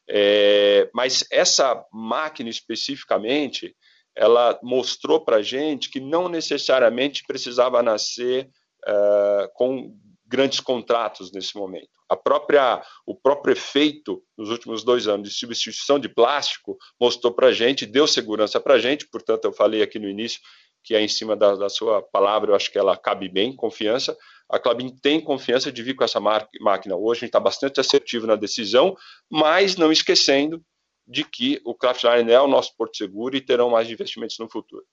[0.09, 3.75] é, mas essa máquina especificamente,
[4.15, 8.49] ela mostrou para a gente que não necessariamente precisava nascer
[8.87, 9.95] uh, com
[10.25, 11.98] grandes contratos nesse momento.
[12.09, 17.47] A própria, o próprio efeito nos últimos dois anos de substituição de plástico mostrou para
[17.47, 20.39] a gente, deu segurança para a gente, portanto, eu falei aqui no início
[20.83, 24.17] que é em cima da, da, sua palavra, eu acho que ela cabe bem, confiança.
[24.49, 28.25] A Clabin tem confiança de vir com essa máquina hoje, a gente está bastante assertivo
[28.25, 28.95] na decisão,
[29.29, 30.63] mas não esquecendo
[31.07, 34.85] de que o Craftline é o nosso porto seguro e terão mais investimentos no futuro.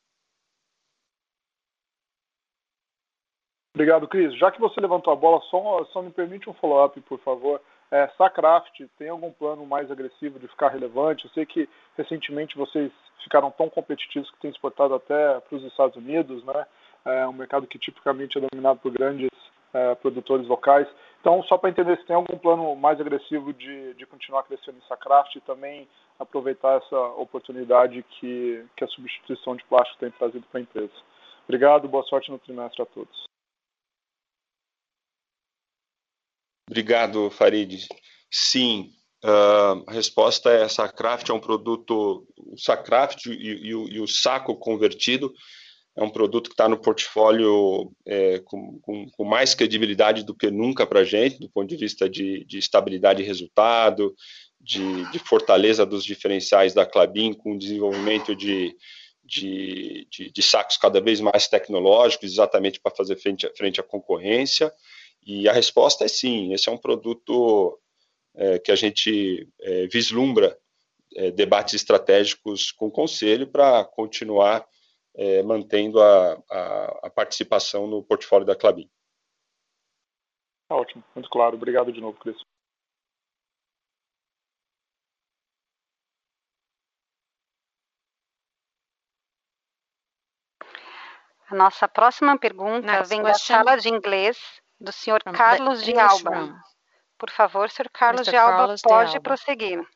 [3.76, 4.34] Obrigado, Cris.
[4.38, 7.60] Já que você levantou a bola, só, só me permite um follow-up, por favor.
[7.90, 11.26] É, Sacraft tem algum plano mais agressivo de ficar relevante?
[11.26, 12.90] Eu sei que recentemente vocês
[13.22, 16.66] ficaram tão competitivos que têm exportado até para os Estados Unidos, né?
[17.04, 19.28] É um mercado que tipicamente é dominado por grandes
[19.74, 20.88] é, produtores locais.
[21.20, 24.88] Então, só para entender se tem algum plano mais agressivo de, de continuar crescendo em
[24.88, 25.86] Sacraft e também
[26.18, 30.94] aproveitar essa oportunidade que, que a substituição de plástico tem trazido para a empresa.
[31.44, 33.35] Obrigado, boa sorte no trimestre a todos.
[36.76, 37.86] Obrigado, Farid.
[38.30, 38.90] Sim,
[39.24, 44.54] uh, a resposta é Sacraft é um produto, o Sacraft e, e, e, o saco
[44.56, 45.32] convertido
[45.96, 50.50] é um produto que está no portfólio é, com, com, com, mais credibilidade do que
[50.50, 54.14] nunca para a gente, do ponto de vista de, de estabilidade de resultado,
[54.60, 58.76] de, de, fortaleza dos diferenciais da Clabin, com desenvolvimento de,
[59.24, 64.70] de, de, sacos cada vez mais tecnológicos, exatamente para fazer frente, frente à concorrência.
[65.26, 67.76] E a resposta é sim, esse é um produto
[68.36, 70.56] é, que a gente é, vislumbra
[71.16, 74.64] é, debates estratégicos com o Conselho para continuar
[75.16, 78.88] é, mantendo a, a, a, participação no portfólio da Clabin.
[80.70, 81.56] Ótimo, muito claro.
[81.56, 82.36] Obrigado de novo, Cris.
[91.48, 93.56] A nossa próxima pergunta Next vem question.
[93.56, 94.36] da sala de inglês
[94.80, 96.62] do senhor Carlos de Alba.
[97.18, 98.30] Por favor, senhor Carlos Mr.
[98.30, 99.20] de Alba, Carlos pode de Alba.
[99.20, 99.86] prosseguir.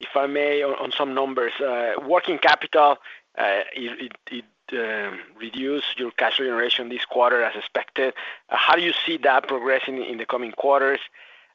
[0.00, 2.98] If I may, on, some numbers, uh, working capital,
[3.38, 8.14] uh, it, it uh, reduced your cash generation this quarter as expected.
[8.48, 11.00] Uh, how do you see that progressing in the coming quarters?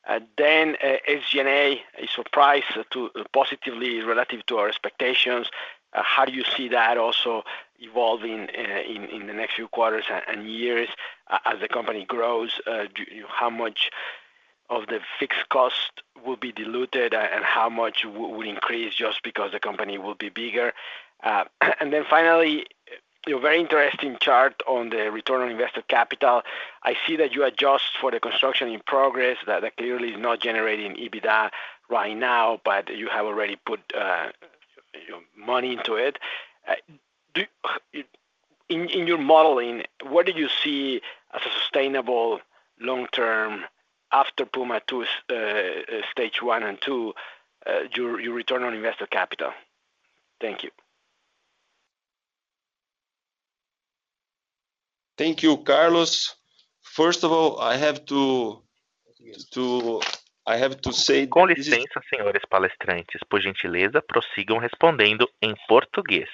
[0.08, 5.48] Uh, then uh, SG&A is surprised to uh, positively relative to our expectations.
[5.98, 7.44] Uh, how do you see that also
[7.80, 10.90] evolving uh, in, the next few quarters and, years
[11.30, 12.60] uh, as the company grows?
[13.28, 13.90] How much
[14.70, 19.60] of the fixed cost will be diluted and how much will increase just because the
[19.60, 20.74] company will be bigger?
[21.80, 22.68] And then finally,
[23.26, 26.44] your very interesting chart on the return on invested capital.
[26.84, 30.96] I see that you adjust for the construction in progress that clearly is not generating
[30.96, 31.50] EBITDA
[31.90, 33.80] right now, but you have already put
[34.96, 36.18] uh, money into it.
[36.68, 36.76] Uh,
[37.34, 37.44] do,
[38.70, 41.02] in your modeling, what do you see
[41.34, 42.42] as a sustainable
[42.80, 43.64] long-term
[44.12, 45.06] after Puma II
[46.12, 47.14] stage one and two,
[47.96, 49.52] your return on invested capital?
[50.42, 50.72] Thank you.
[55.18, 56.36] Thank you, Carlos.
[56.82, 58.62] First of all, I have to
[59.52, 60.02] to
[60.94, 61.28] say.
[61.28, 66.30] Com licença, senhores palestrantes, por gentileza, prossigam respondendo em português.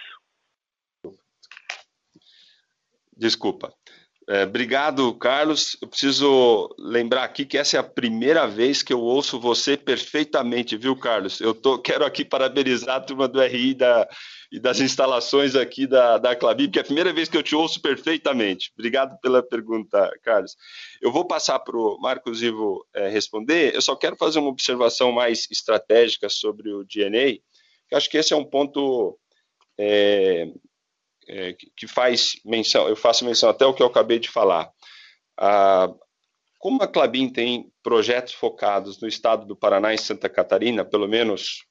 [3.17, 3.73] Desculpa.
[4.43, 5.75] Obrigado, Carlos.
[5.81, 10.77] Eu preciso lembrar aqui que essa é a primeira vez que eu ouço você perfeitamente,
[10.77, 11.41] viu, Carlos?
[11.41, 13.75] Eu quero aqui parabenizar a turma do RI
[14.51, 17.81] e das instalações aqui da Klabin, porque é a primeira vez que eu te ouço
[17.81, 18.71] perfeitamente.
[18.77, 20.55] Obrigado pela pergunta, Carlos.
[21.01, 23.75] Eu vou passar pro Marcos Ivo responder.
[23.75, 27.39] Eu só quero fazer uma observação mais estratégica sobre o G&A,
[27.89, 29.19] que acho que esse é um ponto
[31.75, 34.71] que faz menção, eu faço menção até ao que eu acabei de falar.
[36.59, 41.65] Como a Klabin tem projetos focados no estado do Paraná e Santa Catarina, pelo menos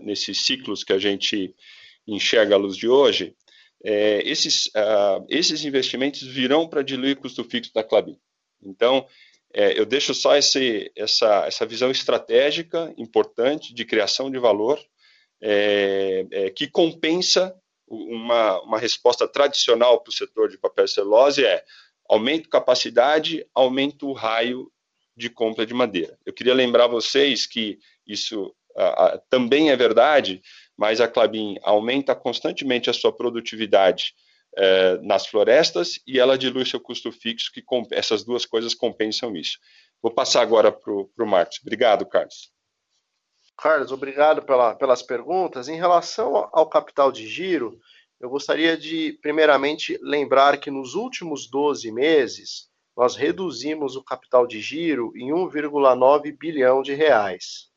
[0.00, 1.54] nesses ciclos que a gente
[2.06, 3.36] enxerga à luz de hoje,
[3.84, 4.70] esses
[5.64, 8.18] investimentos virão pra diluir custo fixo da Klabin.
[8.60, 9.06] Então,
[9.54, 14.80] eu deixo só essa visão estratégica importante de criação de valor,
[16.56, 17.54] que compensa
[17.94, 21.44] uma resposta tradicional pro setor de papel e celulose,
[22.08, 24.70] aumento capacidade, aumento o raio
[25.16, 26.18] de compra de madeira.
[26.24, 28.54] Eu queria lembrar vocês que isso
[29.28, 30.40] também é verdade,
[30.76, 34.14] mas a Klabin aumenta constantemente a sua produtividade
[35.02, 37.50] nas florestas e ela dilui seu custo fixo,
[37.90, 39.58] essas duas coisas compensam isso.
[40.02, 41.58] Vou passar agora pro Marcos.
[41.62, 42.50] Obrigado, Carlos.
[43.62, 44.42] Carlos, obrigado
[44.76, 45.68] pelas perguntas.
[45.68, 47.78] Em relação ao capital de giro,
[48.18, 54.60] eu gostaria de primeiramente lembrar que nos últimos 12 meses, nós reduzimos o capital de
[54.60, 57.68] giro em 1.9 bilhão reais.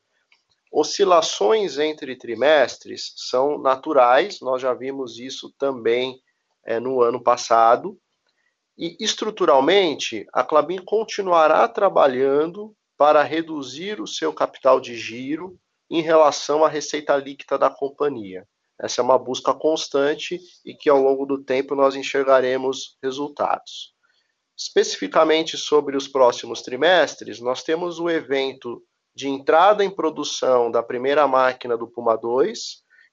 [0.72, 6.20] Oscilações entre trimestres são naturais, nós já vimos isso também
[6.82, 7.96] no ano passado.
[8.76, 16.70] Estruturalmente, a Klabin continuará trabalhando para reduzir o seu capital de giro em relação à
[16.70, 18.48] receita líquida da companhia.
[18.80, 23.94] Essa é uma busca constante e que ao longo do tempo nós enxergaremos resultados.
[24.58, 28.82] Especificamente sobre os próximos trimestres, nós temos o evento
[29.14, 32.54] de entrada em produção da primeira máquina do Puma II,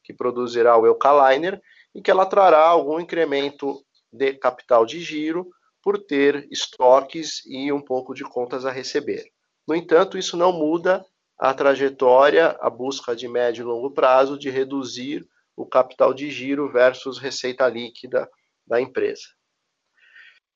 [0.02, 1.60] que produzirá o Eucaliner,
[1.94, 5.48] e que ela trará algum incremento de capital de giro
[5.82, 9.24] por ter estoques e um pouco de contas a receber.
[9.66, 11.04] No entanto, isso não muda
[11.42, 16.70] a trajetória, a busca de médio e longo prazo de reduzir o capital de giro
[16.70, 18.30] versus receita líquida
[18.64, 19.24] da empresa.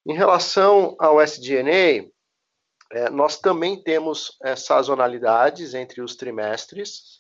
[0.07, 2.09] Em relação ao SG&A,
[3.11, 7.19] nós também temos sazonalidades entre os trimestres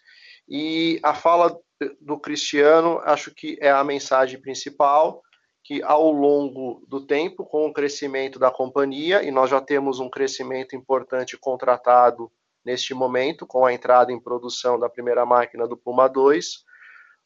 [0.48, 1.58] e a fala
[2.00, 5.20] do Cristiano, acho que é a mensagem principal,
[5.64, 10.08] que ao longo do tempo, com o crescimento da companhia, e nós já temos um
[10.08, 12.30] crescimento importante contratado
[12.66, 16.40] neste momento, com a entrada em produção da primeira máquina do Puma II,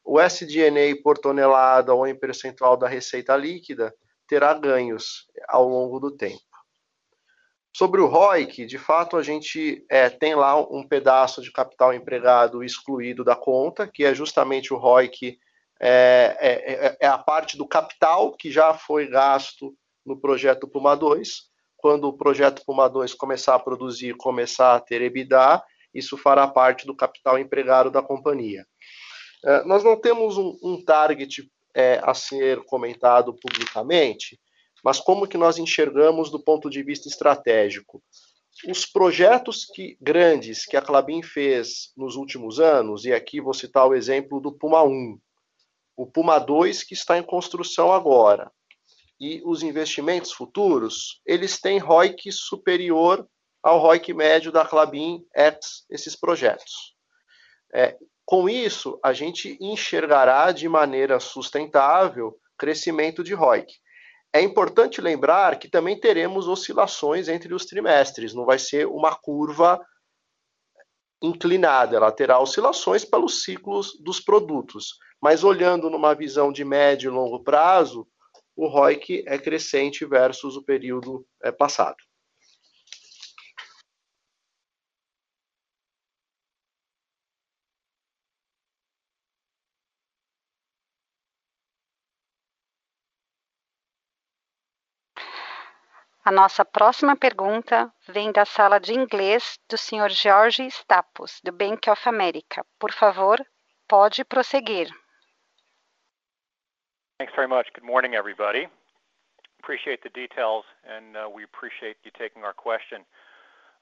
[0.04, 3.94] o SG&A por tonelada ou em percentual da receita líquida
[4.28, 6.42] terá ganhos ao longo do tempo.
[7.74, 9.82] Sobre o ROIC, de fato, a gente
[10.18, 15.38] tem lá um pedaço de capital empregado excluído da conta, que é justamente o ROIC,
[15.80, 19.74] é a parte do capital que já foi gasto
[20.04, 21.22] no projeto Puma II.
[21.80, 25.62] Quando o projeto Puma II começar a produzir, começar a ter EBITDA,
[25.94, 28.66] isso fará parte do capital empregado da companhia.
[29.64, 31.50] Nós não temos um target
[32.02, 34.38] a ser comentado publicamente,
[34.84, 38.02] mas como que nós enxergamos do ponto de vista estratégico?
[38.68, 39.66] Os projetos
[40.00, 44.52] grandes que a Klabin fez nos últimos anos, e aqui vou citar o exemplo do
[44.52, 45.16] Puma I,
[45.96, 48.50] o Puma II, que está em construção agora,
[49.20, 53.28] e os investimentos futuros, eles têm ROIC superior
[53.62, 56.96] ao ROIC médio da Klabin ex esses projetos.
[58.24, 63.70] Com isso, a gente enxergará de maneira sustentável crescimento de ROIC.
[64.32, 69.84] É importante lembrar que também teremos oscilações entre os trimestres, não vai ser uma curva
[71.20, 77.14] inclinada, ela terá oscilações pelos ciclos dos produtos, mas olhando numa visão de médio e
[77.14, 78.06] longo prazo,
[78.62, 81.26] o ROIC é crescente versus o período
[81.58, 81.96] passado.
[96.22, 100.10] A nossa próxima pergunta vem da sala de inglês do Sr.
[100.10, 102.62] Jorge Stapos, do Bank of America.
[102.78, 103.42] Por favor,
[103.88, 104.90] pode prosseguir.
[107.20, 107.68] Thanks very much.
[107.74, 108.66] Good morning, everybody.
[109.62, 113.04] Appreciate the details, and uh, we appreciate you taking our question.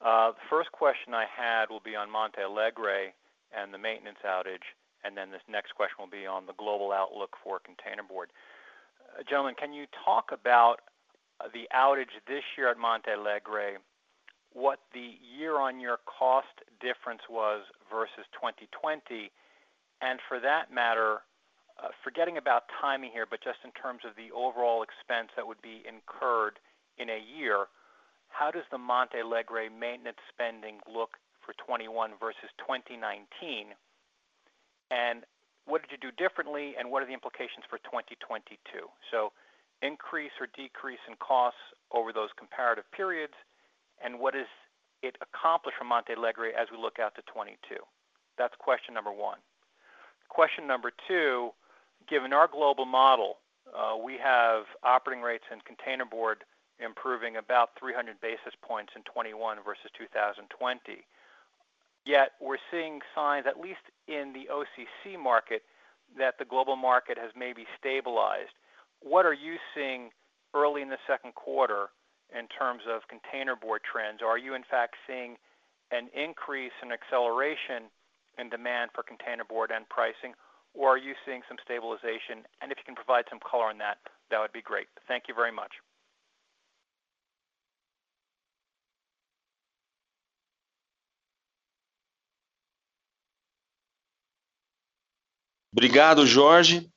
[0.03, 3.14] Uh, the first question I had will be on Monte Alegre
[3.57, 4.66] and the maintenance outage,
[5.05, 8.34] and then this next question will be on the global outlook for containerboard.
[9.07, 10.80] Uh, gentlemen, can you talk about
[11.55, 13.78] the outage this year at Monte Alegre,
[14.53, 19.30] what the year-on-year cost difference was versus 2020,
[20.03, 21.22] and for that matter,
[21.79, 25.62] Uh, forgetting about timing here, but just in terms of the overall expense that would
[25.62, 26.59] be incurred
[26.99, 27.70] in a year,
[28.29, 31.14] how does the Monte Alegre maintenance spending look
[31.47, 33.79] for 21 versus 2019?
[34.91, 35.22] And
[35.70, 38.59] what did you do differently, and what are the implications for 2022?
[39.14, 39.31] So
[39.79, 41.62] increase or decrease in costs
[41.95, 43.39] over those comparative periods,
[44.03, 44.51] and what does
[45.07, 47.55] it accomplish for Monte Alegre as we look out to 22?
[48.35, 49.39] That's question number one.
[50.29, 51.55] Question number two,
[52.09, 53.38] given our global model,
[53.76, 56.36] uh, we have operating rates in containerboard
[56.80, 61.04] improving about 300 basis points in 21 versus 2020.
[62.04, 65.62] Yet we're seeing signs, at least in the OCC market,
[66.16, 68.52] that the global market has maybe stabilized
[69.00, 70.11] what are you seeing
[70.54, 71.88] early in the second quarter
[72.36, 74.20] in terms of containerboard trends?
[74.22, 75.36] Are you in fact seeing
[75.90, 77.84] an increase in acceleration
[78.38, 80.34] in demand for containerboard and pricing,
[80.79, 82.47] or are you seeing some stabilization?
[82.62, 83.99] And if you can provide some color on that,
[84.31, 84.87] that would be great.
[85.09, 85.72] Thank you very much.
[95.72, 96.91] Obrigado, Jorge.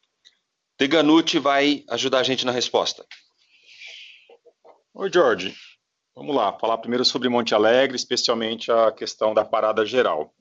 [0.78, 3.06] Teganucci vai ajudar a gente na resposta.
[4.94, 5.56] Oi, Jorge.
[6.16, 10.34] Vamos lá, falar primeiro sobre Monte Alegre, especialmente a questão da parada geral.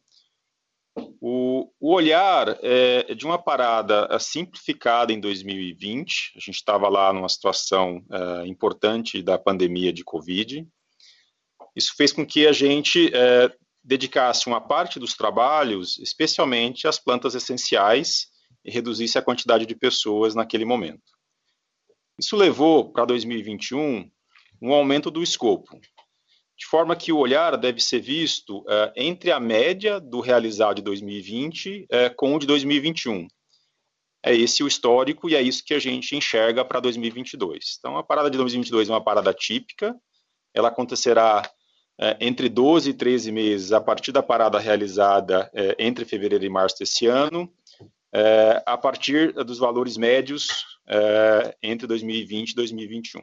[1.20, 7.28] O, o olhar é de uma parada simplificada em 2020, a gente estava lá numa
[7.28, 10.66] situação é, importante da pandemia de Covid.
[11.76, 13.52] Isso fez com que a gente é,
[13.84, 18.28] dedicasse uma parte dos trabalhos, especialmente às plantas essenciais,
[18.64, 21.02] e reduzisse a quantidade de pessoas naquele momento.
[22.18, 24.10] Isso levou para 2021
[24.60, 25.78] um aumento do escopo,
[26.61, 30.82] de forma que o olhar deve ser visto uh, entre a média do realizado de
[30.82, 33.26] 2020 uh, eh, com o de 2021.
[34.22, 37.78] É esse o histórico e é isso que a gente enxerga para 2022.
[37.78, 39.96] Então, a parada de 2022 é uma parada típica,
[40.52, 41.40] ela acontecerá
[41.98, 46.78] uh, entre 12 e 13 meses a partir da parada realizada entre fevereiro e março
[46.78, 47.50] desse ano,
[48.12, 50.48] é, a partir dos valores médios
[50.86, 53.20] é, entre 2020 e 2021.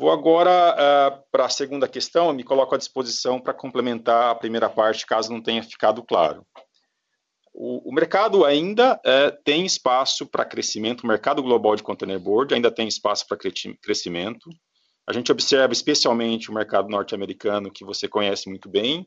[0.00, 4.70] Vou agora é, para a segunda questão, me coloco à disposição para complementar a primeira
[4.70, 6.42] parte, caso não tenha ficado claro.
[7.52, 12.70] O, o mercado ainda é, tem espaço para crescimento, o mercado global de containerboard ainda
[12.70, 13.36] tem espaço para
[13.82, 14.48] crescimento.
[15.06, 19.06] A gente observa especialmente o mercado norte-americano, que você conhece muito bem,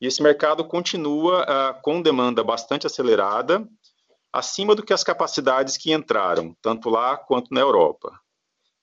[0.00, 3.66] e esse mercado continua uh, com demanda bastante acelerada,
[4.32, 8.12] acima do que as capacidades que entraram, tanto lá quanto na Europa.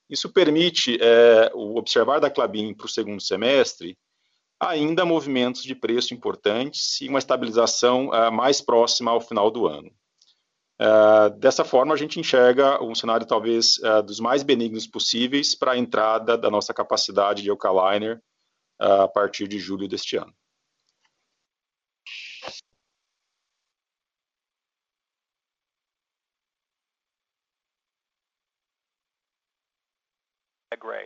[0.09, 3.97] Isso permite é, o observar da Clabin para o segundo semestre
[4.59, 9.91] ainda movimentos de preço importantes e uma estabilização uh, mais próxima ao final do ano.
[10.79, 15.73] Uh, dessa forma, a gente enxerga um cenário talvez uh, dos mais benignos possíveis para
[15.73, 18.21] a entrada da nossa capacidade de Eucaliner
[18.77, 20.33] a partir de julho deste ano.
[30.77, 31.05] Gray.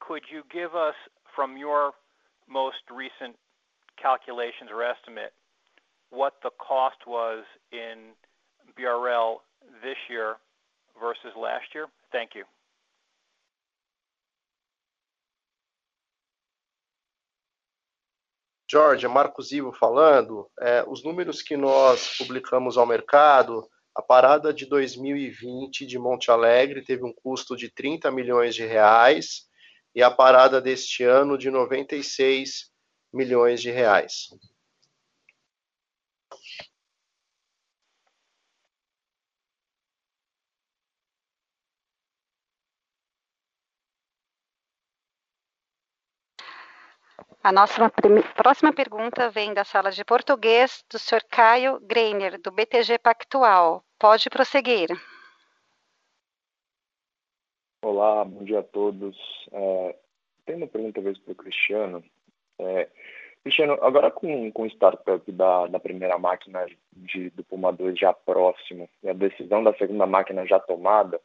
[0.00, 0.94] Could you give us,
[1.34, 1.92] from your
[2.48, 3.36] most recent
[4.00, 5.32] calculations or estimate,
[6.10, 8.12] what the cost was in
[8.78, 9.36] BRL
[9.82, 10.36] this year
[11.00, 11.86] versus last year?
[12.10, 12.44] Thank you.
[18.70, 20.50] Jorge, Marcos Ivo falando.
[20.88, 27.04] Os números que nós publicamos ao mercado a parada de 2020 de Monte Alegre teve
[27.04, 29.46] um custo de 30 milhões de reais
[29.94, 32.70] e a parada deste ano de 96
[33.12, 34.28] milhões de reais.
[47.44, 47.90] A nossa
[48.36, 51.24] próxima pergunta vem da sala de português do Sr.
[51.28, 53.82] Caio Greiner, do BTG Pactual.
[53.98, 54.88] Pode prosseguir.
[57.84, 59.16] Olá, bom dia a todos.
[59.50, 59.96] É,
[60.46, 62.04] tem uma pergunta talvez para o Cristiano.
[62.60, 62.88] É,
[63.42, 68.12] Cristiano, agora com, com o startup da, da primeira máquina de, do Puma 2 já
[68.12, 71.20] próximo e a decisão da segunda máquina já tomada,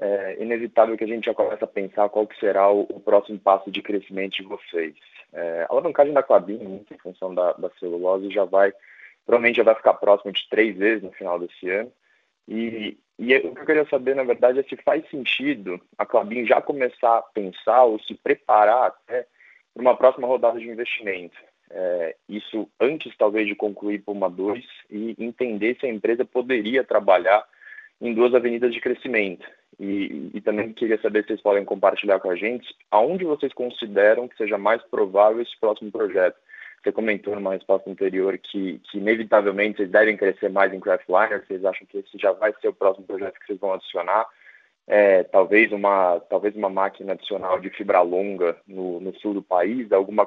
[0.00, 3.38] é inevitável que a gente já comece a pensar qual que será o, o próximo
[3.38, 4.96] passo de crescimento de vocês.
[5.32, 8.72] É, a alavancagem da Clabin, em função da, da celulose, já vai,
[9.24, 11.92] provavelmente já vai ficar próximo de três vezes no final desse ano.
[12.46, 16.46] E, e o que eu queria saber, na verdade, é se faz sentido a Clabin
[16.46, 19.26] já começar a pensar ou se preparar até
[19.72, 21.36] para uma próxima rodada de investimento.
[21.70, 27.42] É, isso antes, talvez, de concluir Puma 2 e entender se a empresa poderia trabalhar
[28.02, 29.46] em duas avenidas de crescimento.
[29.80, 34.28] E, e, também queria saber se vocês podem compartilhar com a gente aonde vocês consideram
[34.28, 36.36] que seja mais provável esse próximo projeto.
[36.82, 41.64] Você comentou numa resposta anterior que, que inevitavelmente vocês devem crescer mais em Craftliner, vocês
[41.64, 44.26] acham que esse já vai ser o próximo projeto que vocês vão adicionar
[44.86, 49.92] é, talvez uma talvez uma máquina adicional de fibra longa no, no sul do país,
[49.92, 50.26] alguma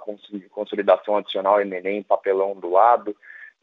[0.50, 3.16] consolidação adicional em papelão do lado,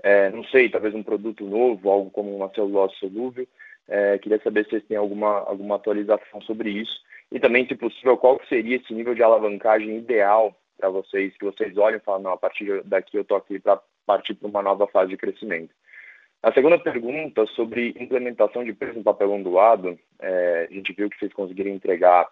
[0.02, 3.46] é, não sei, talvez um produto novo, algo como uma celulose solúvel.
[3.94, 6.98] É, queria saber se vocês têm alguma alguma atualização sobre isso.
[7.30, 11.76] E também, se possível, qual seria esse nível de alavancagem ideal para vocês, que vocês
[11.76, 14.86] olhem e falam, não, a partir daqui eu estou aqui para partir para uma nova
[14.86, 15.74] fase de crescimento.
[16.42, 21.18] A segunda pergunta sobre implementação de preço no papel ondulado, é, a gente viu que
[21.18, 22.28] vocês conseguiram entregar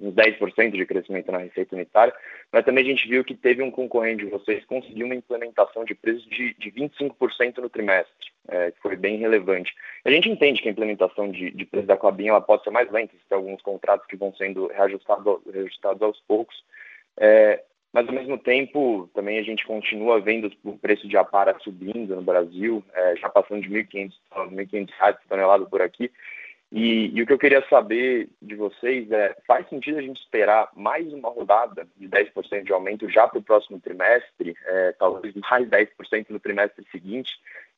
[0.00, 2.14] uns 10% de crescimento na receita unitária,
[2.50, 5.94] mas também a gente viu que teve um concorrente de vocês conseguiu uma implementação de
[5.94, 9.74] preço de, de 25% no trimestre, é, foi bem relevante.
[10.04, 12.90] A gente entende que a implementação de, de preço da Clabin ela pode ser mais
[12.90, 16.64] lenta, tem alguns contratos que vão sendo reajustados, reajustados aos poucos,
[17.16, 22.16] é, mas ao mesmo tempo também a gente continua vendo o preço de apara subindo
[22.16, 24.12] no Brasil, é, já passando de 1.500
[24.50, 26.10] 1.500 reais por tonelada por aqui.
[26.72, 30.68] E, e, o que eu queria saber de vocês é, faz sentido a gente esperar
[30.74, 35.68] mais uma rodada de 10% de aumento já para o próximo trimestre, é, talvez mais
[35.68, 37.30] 10% no trimestre seguinte?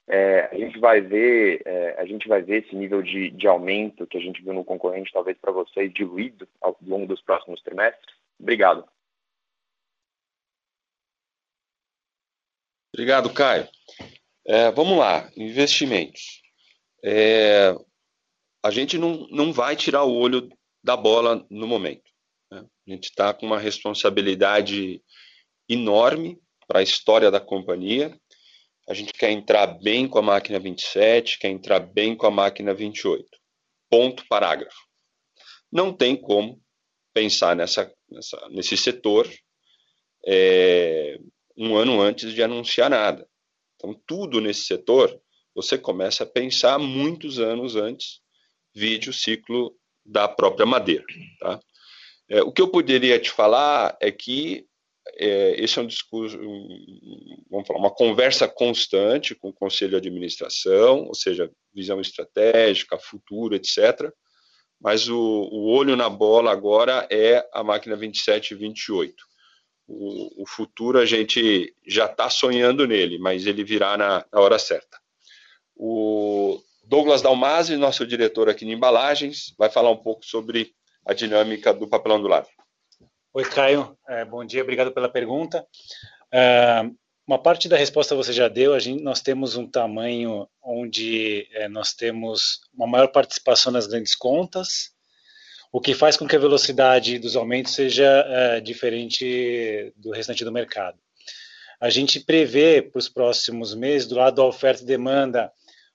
[0.09, 4.07] É, a gente vai ver é, a gente vai ver esse nível de, de aumento
[4.07, 8.15] que a gente viu no concorrente talvez para vocês diluído ao longo dos próximos trimestres?
[8.39, 8.87] Obrigado.
[12.95, 13.69] Obrigado, Caio.
[14.47, 16.41] É, vamos lá, investimentos.
[17.05, 17.75] É,
[18.65, 20.49] a gente não, não vai tirar o olho
[20.83, 22.11] da bola no momento.
[22.51, 22.65] Né?
[22.87, 25.03] A gente está com uma responsabilidade
[25.69, 28.19] enorme para a história da companhia.
[28.89, 32.73] A gente quer entrar bem com a máquina 27, quer entrar bem com a máquina
[32.73, 33.27] 28.
[33.91, 34.79] Ponto, parágrafo.
[35.73, 36.61] Não tem como
[37.13, 39.29] pensar nessa, nessa nesse setor
[40.27, 41.19] é,
[41.57, 43.27] um ano antes de anunciar nada.
[43.77, 45.21] Então, tudo nesse setor
[45.55, 48.21] você começa a pensar muitos anos antes,
[48.75, 49.75] vídeo ciclo
[50.05, 51.05] da própria madeira.
[51.41, 51.61] Tá?
[52.29, 54.67] É, o que eu poderia te falar é que
[55.19, 56.39] é, esse é um discurso,
[57.51, 63.55] vamos falar, uma conversa constante com o conselho de administração, ou seja, visão estratégica, futuro,
[63.55, 64.11] etc.
[64.81, 69.15] Mas o, o olho na bola agora é a máquina 27 e 28
[69.87, 74.59] o, o futuro a gente já está sonhando nele, mas ele virá na, na, hora
[74.59, 74.99] certa.
[75.75, 80.75] O Douglas Dalmasi, nosso diretor aqui de embalagens, vai falar um pouco sobre
[81.07, 82.49] a dinâmica do papelão do lado.
[83.37, 83.95] Oi, Caio.
[84.09, 85.63] É, bom dia, obrigado pela pergunta.
[86.33, 86.81] É,
[87.27, 88.81] uma parte da resposta você já deu.
[88.81, 94.91] Gente, nós temos um tamanho onde é, nós temos uma maior participação nas grandes contas,
[95.71, 100.51] o que faz com que a velocidade dos aumentos seja é, diferente do restante do
[100.51, 100.99] mercado.
[101.79, 105.53] A gente prevê para os próximos meses, do lado da oferta e demanda,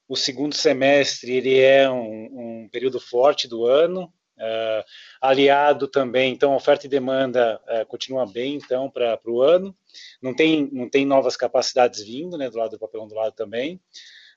[0.08, 4.84] o segundo semestre ele é um, um período forte do ano, uh,
[5.22, 9.76] aliado também, então oferta e demanda uh, continua bem então para o ano.
[10.22, 13.80] Não tem não tem novas capacidades vindo, né, do lado do papelão do lado também.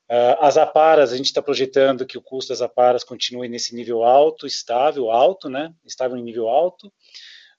[0.05, 4.05] Uh, as aparas, a gente está projetando que o custo das aparas continue nesse nível
[4.05, 5.73] alto, estável, alto, né?
[5.85, 6.89] Estável em nível alto.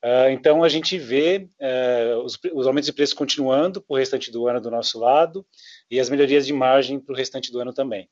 [0.04, 4.30] Uh, então, a gente vê uh, os, os, aumentos de preço continuando para o restante
[4.30, 5.44] do ano do nosso lado
[5.90, 8.08] e as melhorias de margem para o restante do ano também.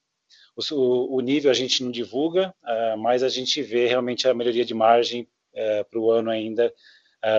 [0.55, 2.53] O, o, nível a gente não divulga,
[2.99, 5.27] mas a gente vê realmente a melhoria de margem
[5.89, 6.73] para o ano ainda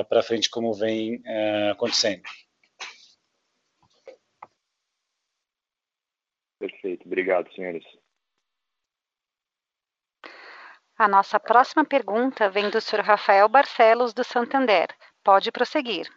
[0.09, 1.23] para frente, como vem
[1.71, 2.23] acontecendo.
[6.59, 7.07] Perfeito.
[7.07, 7.85] Obrigado, senhores.
[10.97, 13.01] A nossa próxima pergunta vem do Sr.
[13.01, 14.89] Rafael Barcelos, do Santander.
[15.23, 16.09] Pode prosseguir.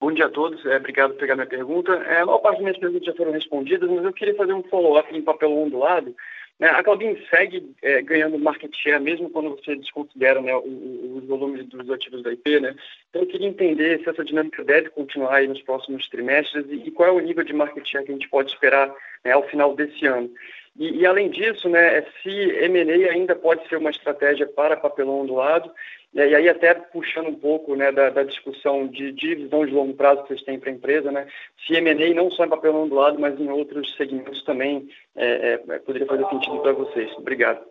[0.00, 1.92] Bom dia a todos, é, obrigado por pegar minha pergunta.
[1.92, 4.62] É, a maior parte das minhas perguntas já foram respondidas, mas eu queria fazer um
[4.62, 6.16] follow-up em papel ondulado
[6.58, 6.70] Né?
[6.70, 11.90] A Clabin segue é, ganhando market share, mesmo quando você desconsidera né, os volumes dos
[11.90, 12.60] ativos da IP.
[12.60, 12.74] Né?
[13.10, 17.10] Então, eu queria entender se essa dinâmica deve continuar nos próximos trimestres e, e qual
[17.10, 18.90] é o nível de market share que a gente pode esperar
[19.22, 20.30] né, ao final desse ano.
[20.78, 25.34] E, e, além disso, né, se M&A ainda pode ser uma estratégia para papelão do
[25.34, 25.70] lado,
[26.12, 29.94] e aí até puxando um pouco né, da, da, discussão de, de visão de longo
[29.94, 31.28] prazo que vocês têm para a empresa, né,
[31.64, 35.78] se M&A não só em papelão do lado, mas em outros segmentos também é, é,
[35.78, 37.12] poderia fazer sentido para vocês.
[37.16, 37.64] Obrigado.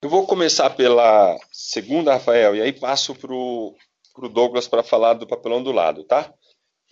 [0.00, 3.74] Eu vou começar pela segunda, Rafael, e aí passo para o
[4.30, 6.32] Douglas para falar do papelão do lado, tá?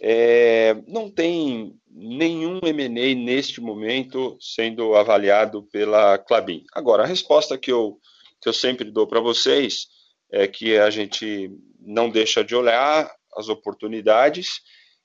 [0.00, 6.64] É, não tem nenhum M&A neste momento sendo avaliado pela Clabin.
[6.74, 7.98] Agora, a resposta que eu,
[8.40, 9.86] que eu sempre dou para vocês
[10.30, 14.60] é que a gente não deixa de olhar as oportunidades.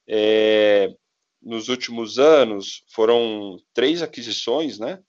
[0.07, 0.93] É,
[1.41, 4.99] nos últimos anos foram três aquisições, né?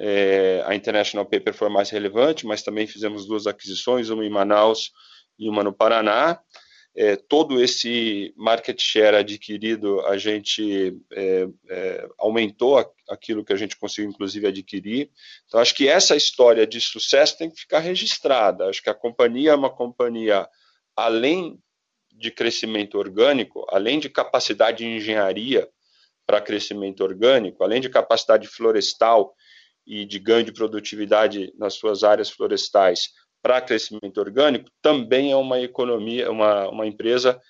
[0.00, 4.92] É, a International Paper foi mais relevante, mas também fizemos duas aquisições, uma em Manaus
[5.38, 6.40] e uma no Paraná
[7.00, 12.76] é, todo esse market share adquirido, a gente é, é, aumentou
[13.08, 15.08] aquilo que a gente conseguiu, inclusive, adquirir.
[15.46, 18.68] Então, acho que essa história de sucesso tem que ficar registrada.
[18.68, 20.48] Acho que a companhia é uma companhia,
[20.96, 21.62] além
[22.10, 25.68] de crescimento orgânico, além de capacidade de engenharia
[26.26, 29.36] para crescimento orgânico, além de capacidade florestal
[29.86, 33.10] e de ganho de produtividade nas suas áreas florestais,
[33.42, 37.40] para crescimento orgânico, também é uma economia, uma, uma empresa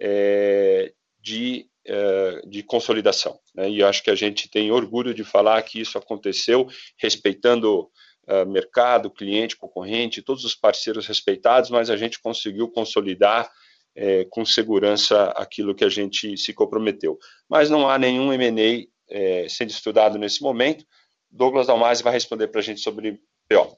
[0.00, 3.38] é, de, é, de consolidação.
[3.54, 3.70] Né?
[3.70, 6.66] E acho que a gente tem orgulho de falar que isso aconteceu
[6.98, 7.90] respeitando
[8.28, 13.50] uh, mercado, cliente, concorrente, todos os parceiros respeitados, mas a gente conseguiu consolidar
[13.96, 17.18] é, com segurança aquilo que a gente se comprometeu.
[17.48, 20.84] Mas não há nenhum M&A é, sendo estudado nesse momento.
[21.30, 23.76] Douglas Dalmasi vai responder para a gente sobre PO.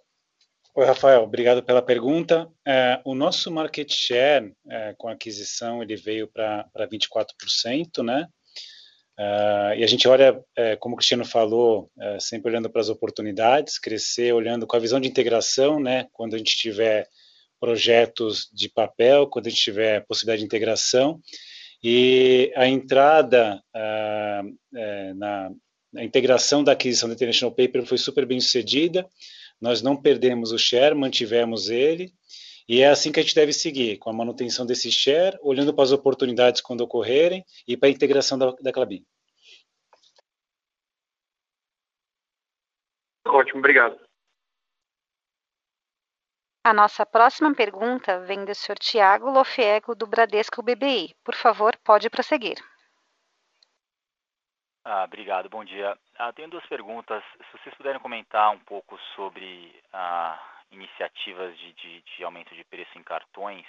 [0.81, 2.51] Oi, Rafael, obrigado pela pergunta.
[2.67, 8.27] É, o nosso market share é, com aquisição ele veio para 24%, né?
[9.19, 12.89] Uh, e a gente olha, é, como o Cristiano falou, é, sempre olhando para as
[12.89, 16.07] oportunidades, crescer, olhando com a visão de integração, né?
[16.15, 17.07] Quando a gente tiver
[17.61, 21.21] projetos de papel, quando a gente tiver possibilidade de integração.
[21.85, 25.51] E a entrada uh, na,
[25.93, 29.07] na integração da aquisição da International Paper foi super bem sucedida
[29.61, 32.13] nós não perdemos o share, mantivemos ele,
[32.69, 35.85] e é assim que a gente deve seguir, com a manutenção desse share, olhando para
[35.85, 39.05] as oportunidades quando ocorrerem e para a integração da, da Clabin.
[43.27, 43.99] Ótimo, obrigado.
[46.63, 48.79] A nossa próxima pergunta vem do Sr.
[48.79, 51.15] Tiago Lofiego, do Bradesco BBI.
[51.25, 52.59] Por favor, pode prosseguir.
[54.85, 55.99] Ah, obrigado, bom dia.
[56.23, 57.25] Ah, tenho duas perguntas.
[57.33, 60.39] Se vocês puderem comentar um pouco sobre ah,
[60.71, 63.65] iniciativas de, de, de, aumento de preço em cartões,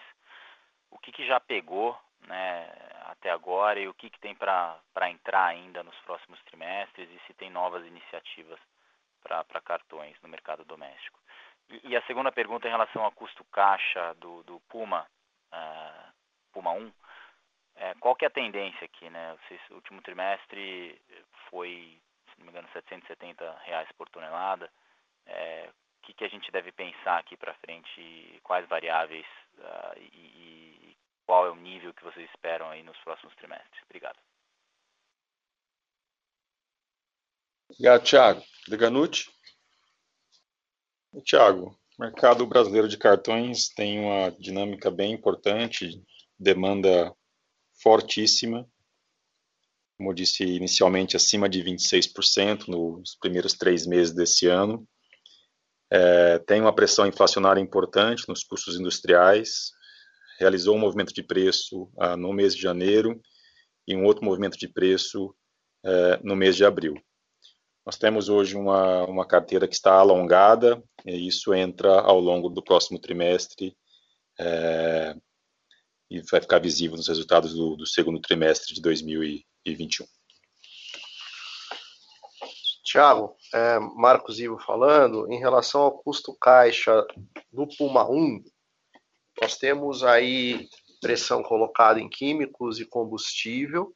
[0.89, 1.97] o que, que já pegou
[2.28, 2.70] né,
[3.06, 7.34] até agora e o que, que tem para entrar ainda nos próximos trimestres e se
[7.36, 8.60] tem novas iniciativas
[9.24, 11.18] para cartões no mercado doméstico.
[11.70, 15.08] E, e, a segunda pergunta em relação ao custo caixa do, do Puma,
[15.54, 16.12] uh,
[16.52, 16.91] Puma 1.
[17.78, 19.38] É, qual que é a tendência aqui, né?
[19.70, 21.02] O último trimestre
[21.49, 21.97] foi,
[22.42, 24.70] não me engano, 770 reais por tonelada.
[25.26, 28.39] É, o que, que a gente deve pensar aqui para frente?
[28.44, 29.26] Quais variáveis
[29.58, 33.84] uh, e, e, qual é o nível que vocês esperam aí nos próximos trimestres?
[33.84, 34.18] Obrigado.
[37.70, 38.44] Obrigado, Thiago.
[38.68, 39.32] Deganucci?
[41.24, 46.02] Tiago, o mercado brasileiro de cartões tem uma dinâmica bem importante,
[46.39, 47.14] demanda
[47.82, 48.68] fortíssima,
[50.02, 54.88] como disse inicialmente, acima de 26% nos primeiros três meses desse ano.
[55.91, 59.70] É, tem uma pressão inflacionária importante nos custos industriais,
[60.39, 63.22] realizou um movimento de preço ah, no mês de janeiro
[63.88, 65.36] e um outro movimento de preço
[65.86, 66.95] é, no mês de abril.
[67.86, 72.64] Nós temos hoje uma, uma carteira que está alongada, e isso entra ao longo do
[72.64, 73.78] próximo trimestre
[74.39, 75.16] é,
[76.10, 78.82] e vai ficar visível nos resultados do, do segundo trimestre de
[79.66, 80.07] 2021.
[82.84, 87.05] Tiago, é, Marcos Ivo falando, em relação ao custo caixa
[87.51, 88.43] do Puma 1,
[89.41, 90.68] nós temos aí
[90.99, 93.95] pressão colocada em químicos e combustível,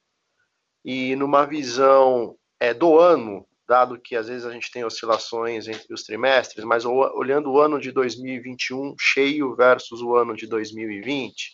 [0.84, 5.94] e numa visão é, do ano, dado que às vezes a gente tem oscilações entre
[5.94, 11.52] os trimestres, mas olhando o ano de 2021 cheio versus o ano de 2020,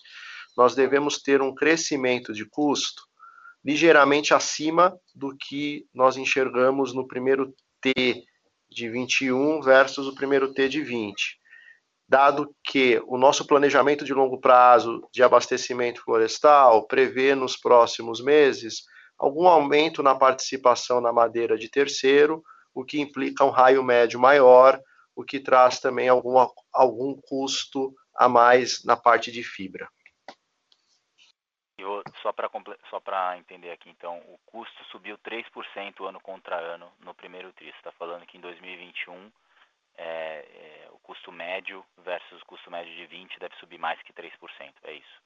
[0.55, 3.01] nós devemos ter um crescimento de custo
[3.63, 8.23] ligeiramente acima do que nós enxergamos no primeiro T
[8.69, 11.39] de 21 versus o primeiro T de 20.
[12.07, 18.83] Dado que o nosso planejamento de longo prazo de abastecimento florestal prevê nos próximos meses
[19.17, 22.43] algum aumento na participação na madeira de terceiro,
[22.73, 24.81] o que implica um raio médio maior,
[25.15, 26.35] o que traz também algum,
[26.73, 29.87] algum custo a mais na parte de fibra.
[32.21, 32.49] Só para
[32.89, 33.01] só
[33.37, 37.67] entender aqui, então, o custo subiu 3% ano contra ano no primeiro tri.
[37.67, 39.31] Você está falando que em 2021
[39.97, 44.13] é, é, o custo médio versus o custo médio de 20 deve subir mais que
[44.13, 44.31] 3%,
[44.83, 45.21] é isso?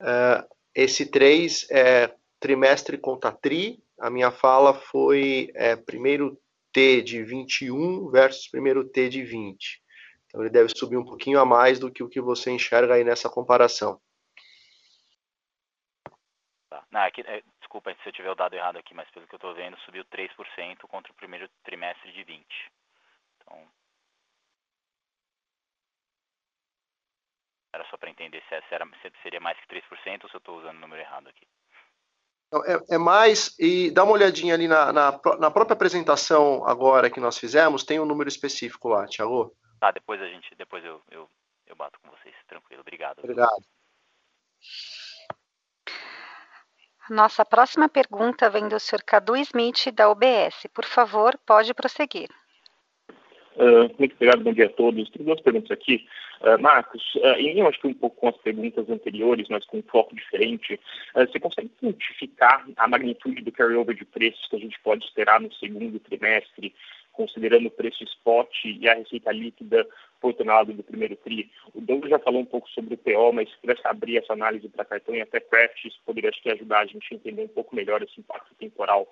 [0.00, 3.82] É, esse 3 é trimestre contra tri.
[3.98, 6.38] A minha fala foi é, primeiro
[6.72, 9.82] T de 21 versus primeiro T de 20.
[10.26, 13.04] Então ele deve subir um pouquinho a mais do que o que você enxerga aí
[13.04, 13.98] nessa comparação.
[16.96, 19.36] Não, aqui, é, desculpa se eu tiver o dado errado aqui, mas pelo que eu
[19.36, 22.46] estou vendo, subiu 3% contra o primeiro trimestre de 20.
[23.36, 23.68] Então,
[27.74, 30.58] era só para entender se, era, se seria mais que 3% ou se eu estou
[30.58, 31.46] usando o número errado aqui.
[32.64, 37.20] É, é, mais, e dá uma olhadinha ali na, na, na, própria apresentação agora que
[37.20, 39.54] nós fizemos, tem um número específico lá, Thiago.
[39.78, 41.28] Tá, depois a gente, depois eu, eu,
[41.66, 43.18] eu bato com vocês, tranquilo, obrigado.
[43.18, 43.66] Obrigado.
[47.08, 49.02] Nossa próxima pergunta vem do Sr.
[49.04, 50.66] Cadu Smith, da UBS.
[50.74, 52.28] Por favor, pode prosseguir.
[53.56, 55.08] Uh, muito obrigado, bom dia a todos.
[55.10, 56.04] Tenho duas perguntas aqui.
[56.40, 59.78] Uh, Marcos, uh, em linha, acho que um pouco com as perguntas anteriores, mas com
[59.78, 60.78] um foco diferente,
[61.14, 65.52] você consegue quantificar a magnitude do carryover de preços que a gente pode esperar no
[65.54, 66.74] segundo trimestre,
[67.16, 69.86] considerando o preço spot e a receita líquida
[70.20, 71.50] por tonelada do primeiro TRI?
[71.74, 74.68] O Douglas já falou um pouco sobre o PO, mas se pudesse abrir essa análise
[74.68, 77.48] para cartão e até craft, isso poderia acho que, ajudar a gente a entender um
[77.48, 79.08] pouco melhor esse impacto temporal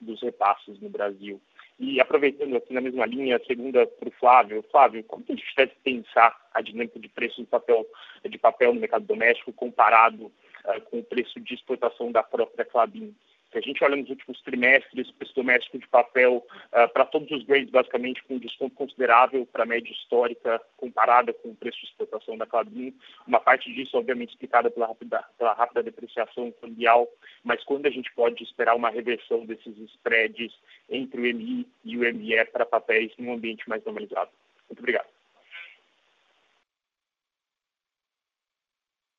[0.00, 1.40] dos repasses no Brasil.
[1.78, 4.64] E aproveitando aqui na mesma linha, a segunda para o Flávio.
[4.70, 7.84] Flávio, como que a gente deve pensar a dinâmica de preço de papel,
[8.28, 13.14] de papel no mercado doméstico comparado uh, com o preço de exportação da própria Clabin?
[13.54, 17.30] Se a gente olha nos últimos trimestres, o preço doméstico de papel uh, para todos
[17.30, 21.86] os grades, basicamente, com desconto considerável para a média histórica comparada com o preço de
[21.86, 22.92] exportação da Clabin.
[23.24, 27.06] Uma parte disso, obviamente, explicada pela rápida, pela rápida depreciação cambial,
[27.44, 30.52] mas quando a gente pode esperar uma reversão desses spreads
[30.90, 34.32] entre o MI e o ME para papéis num ambiente mais normalizado?
[34.68, 35.13] Muito obrigado.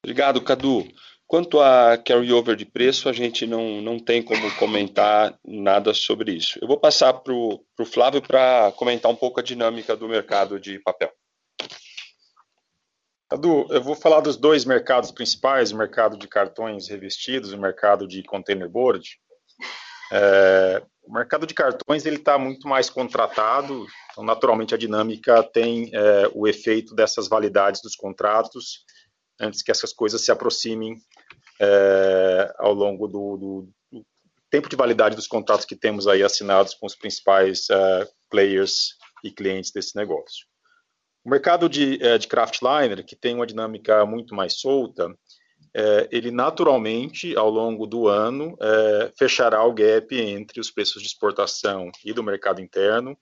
[0.05, 0.87] Obrigado, Cadu.
[1.25, 6.59] Quanto a carryover de preço, a gente não, não tem como comentar nada sobre isso.
[6.61, 10.77] Eu vou passar para o Flávio para comentar um pouco a dinâmica do mercado de
[10.77, 11.11] papel.
[13.27, 17.59] Cadu, eu vou falar dos dois mercados principais, o mercado de cartões revestidos e o
[17.59, 19.09] mercado de containerboard.
[20.11, 25.89] É, o mercado de cartões ele está muito mais contratado, então naturalmente a dinâmica tem
[25.91, 28.85] é, o efeito dessas validades dos contratos
[29.39, 30.97] antes que essas coisas se aproximem
[31.59, 34.05] é, ao longo do, do, do,
[34.49, 39.31] tempo de validade dos contratos que temos aí assinados com os principais é, players e
[39.31, 40.45] clientes desse negócio.
[41.23, 45.13] O mercado de, é, de craftliner, que tem uma dinâmica muito mais solta,
[45.75, 51.07] é, ele naturalmente, ao longo do ano, é, fechará o gap entre os preços de
[51.07, 53.17] exportação e do mercado interno,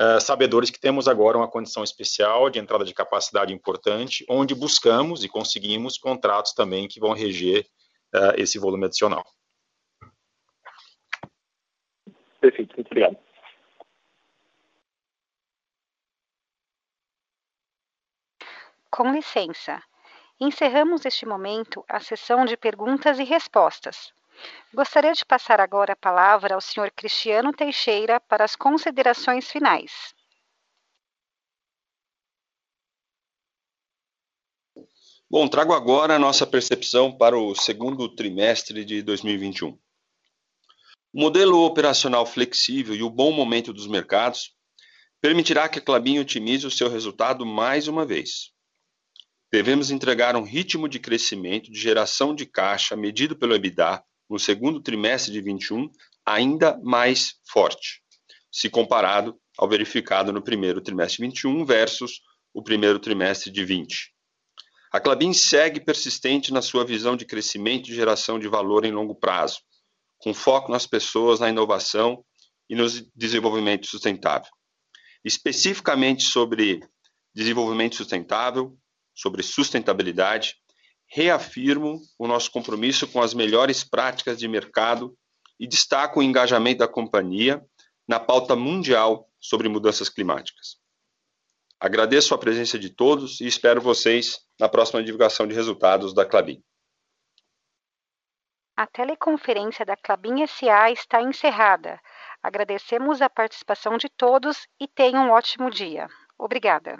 [0.00, 5.24] uh, sabedores que temos agora uma condição especial de entrada de capacidade importante, onde buscamos
[5.24, 7.66] e conseguimos contratos também que vão reger
[8.14, 9.24] uh, esse volume adicional.
[12.40, 13.18] Perfeito, muito obrigado.
[18.90, 19.82] Com licença,
[20.40, 24.12] encerramos este momento a sessão de perguntas e respostas.
[24.72, 26.90] Gostaria de passar agora a palavra ao Sr.
[26.94, 30.14] Cristiano Teixeira para as considerações finais.
[35.30, 39.78] Bom, trago agora a nossa percepção para o segundo trimestre de 2021.
[41.12, 44.54] O modelo operacional flexível e o bom momento dos mercados
[45.20, 48.52] permitirá que a Clabin otimize o seu resultado mais uma vez.
[49.50, 54.80] Devemos entregar um ritmo de crescimento de geração de caixa medido pelo EBITDA no segundo
[54.80, 55.88] trimestre de 21
[56.24, 58.02] ainda mais forte,
[58.50, 62.20] se comparado ao verificado no primeiro trimestre de 21 versus
[62.52, 64.12] o primeiro trimestre de 20.
[64.92, 69.14] A Clabin segue persistente na sua visão de crescimento e geração de valor em longo
[69.14, 69.60] prazo,
[70.18, 72.24] com foco nas pessoas, na inovação
[72.68, 74.50] e no desenvolvimento sustentável.
[75.24, 76.80] Especificamente sobre
[77.34, 78.76] desenvolvimento sustentável,
[79.14, 80.56] sobre sustentabilidade,
[81.08, 85.16] reafirmo o nosso compromisso com as melhores práticas de mercado
[85.58, 87.64] e destaco o engajamento da companhia
[88.06, 90.78] na pauta mundial sobre mudanças climáticas.
[91.80, 96.62] Agradeço a presença de todos e espero vocês na próxima divulgação de resultados da Clabin.
[98.76, 102.00] A teleconferência da Clabin SA está encerrada.
[102.42, 106.08] Agradecemos a participação de todos e tenham um ótimo dia.
[106.38, 106.96] Obrigada.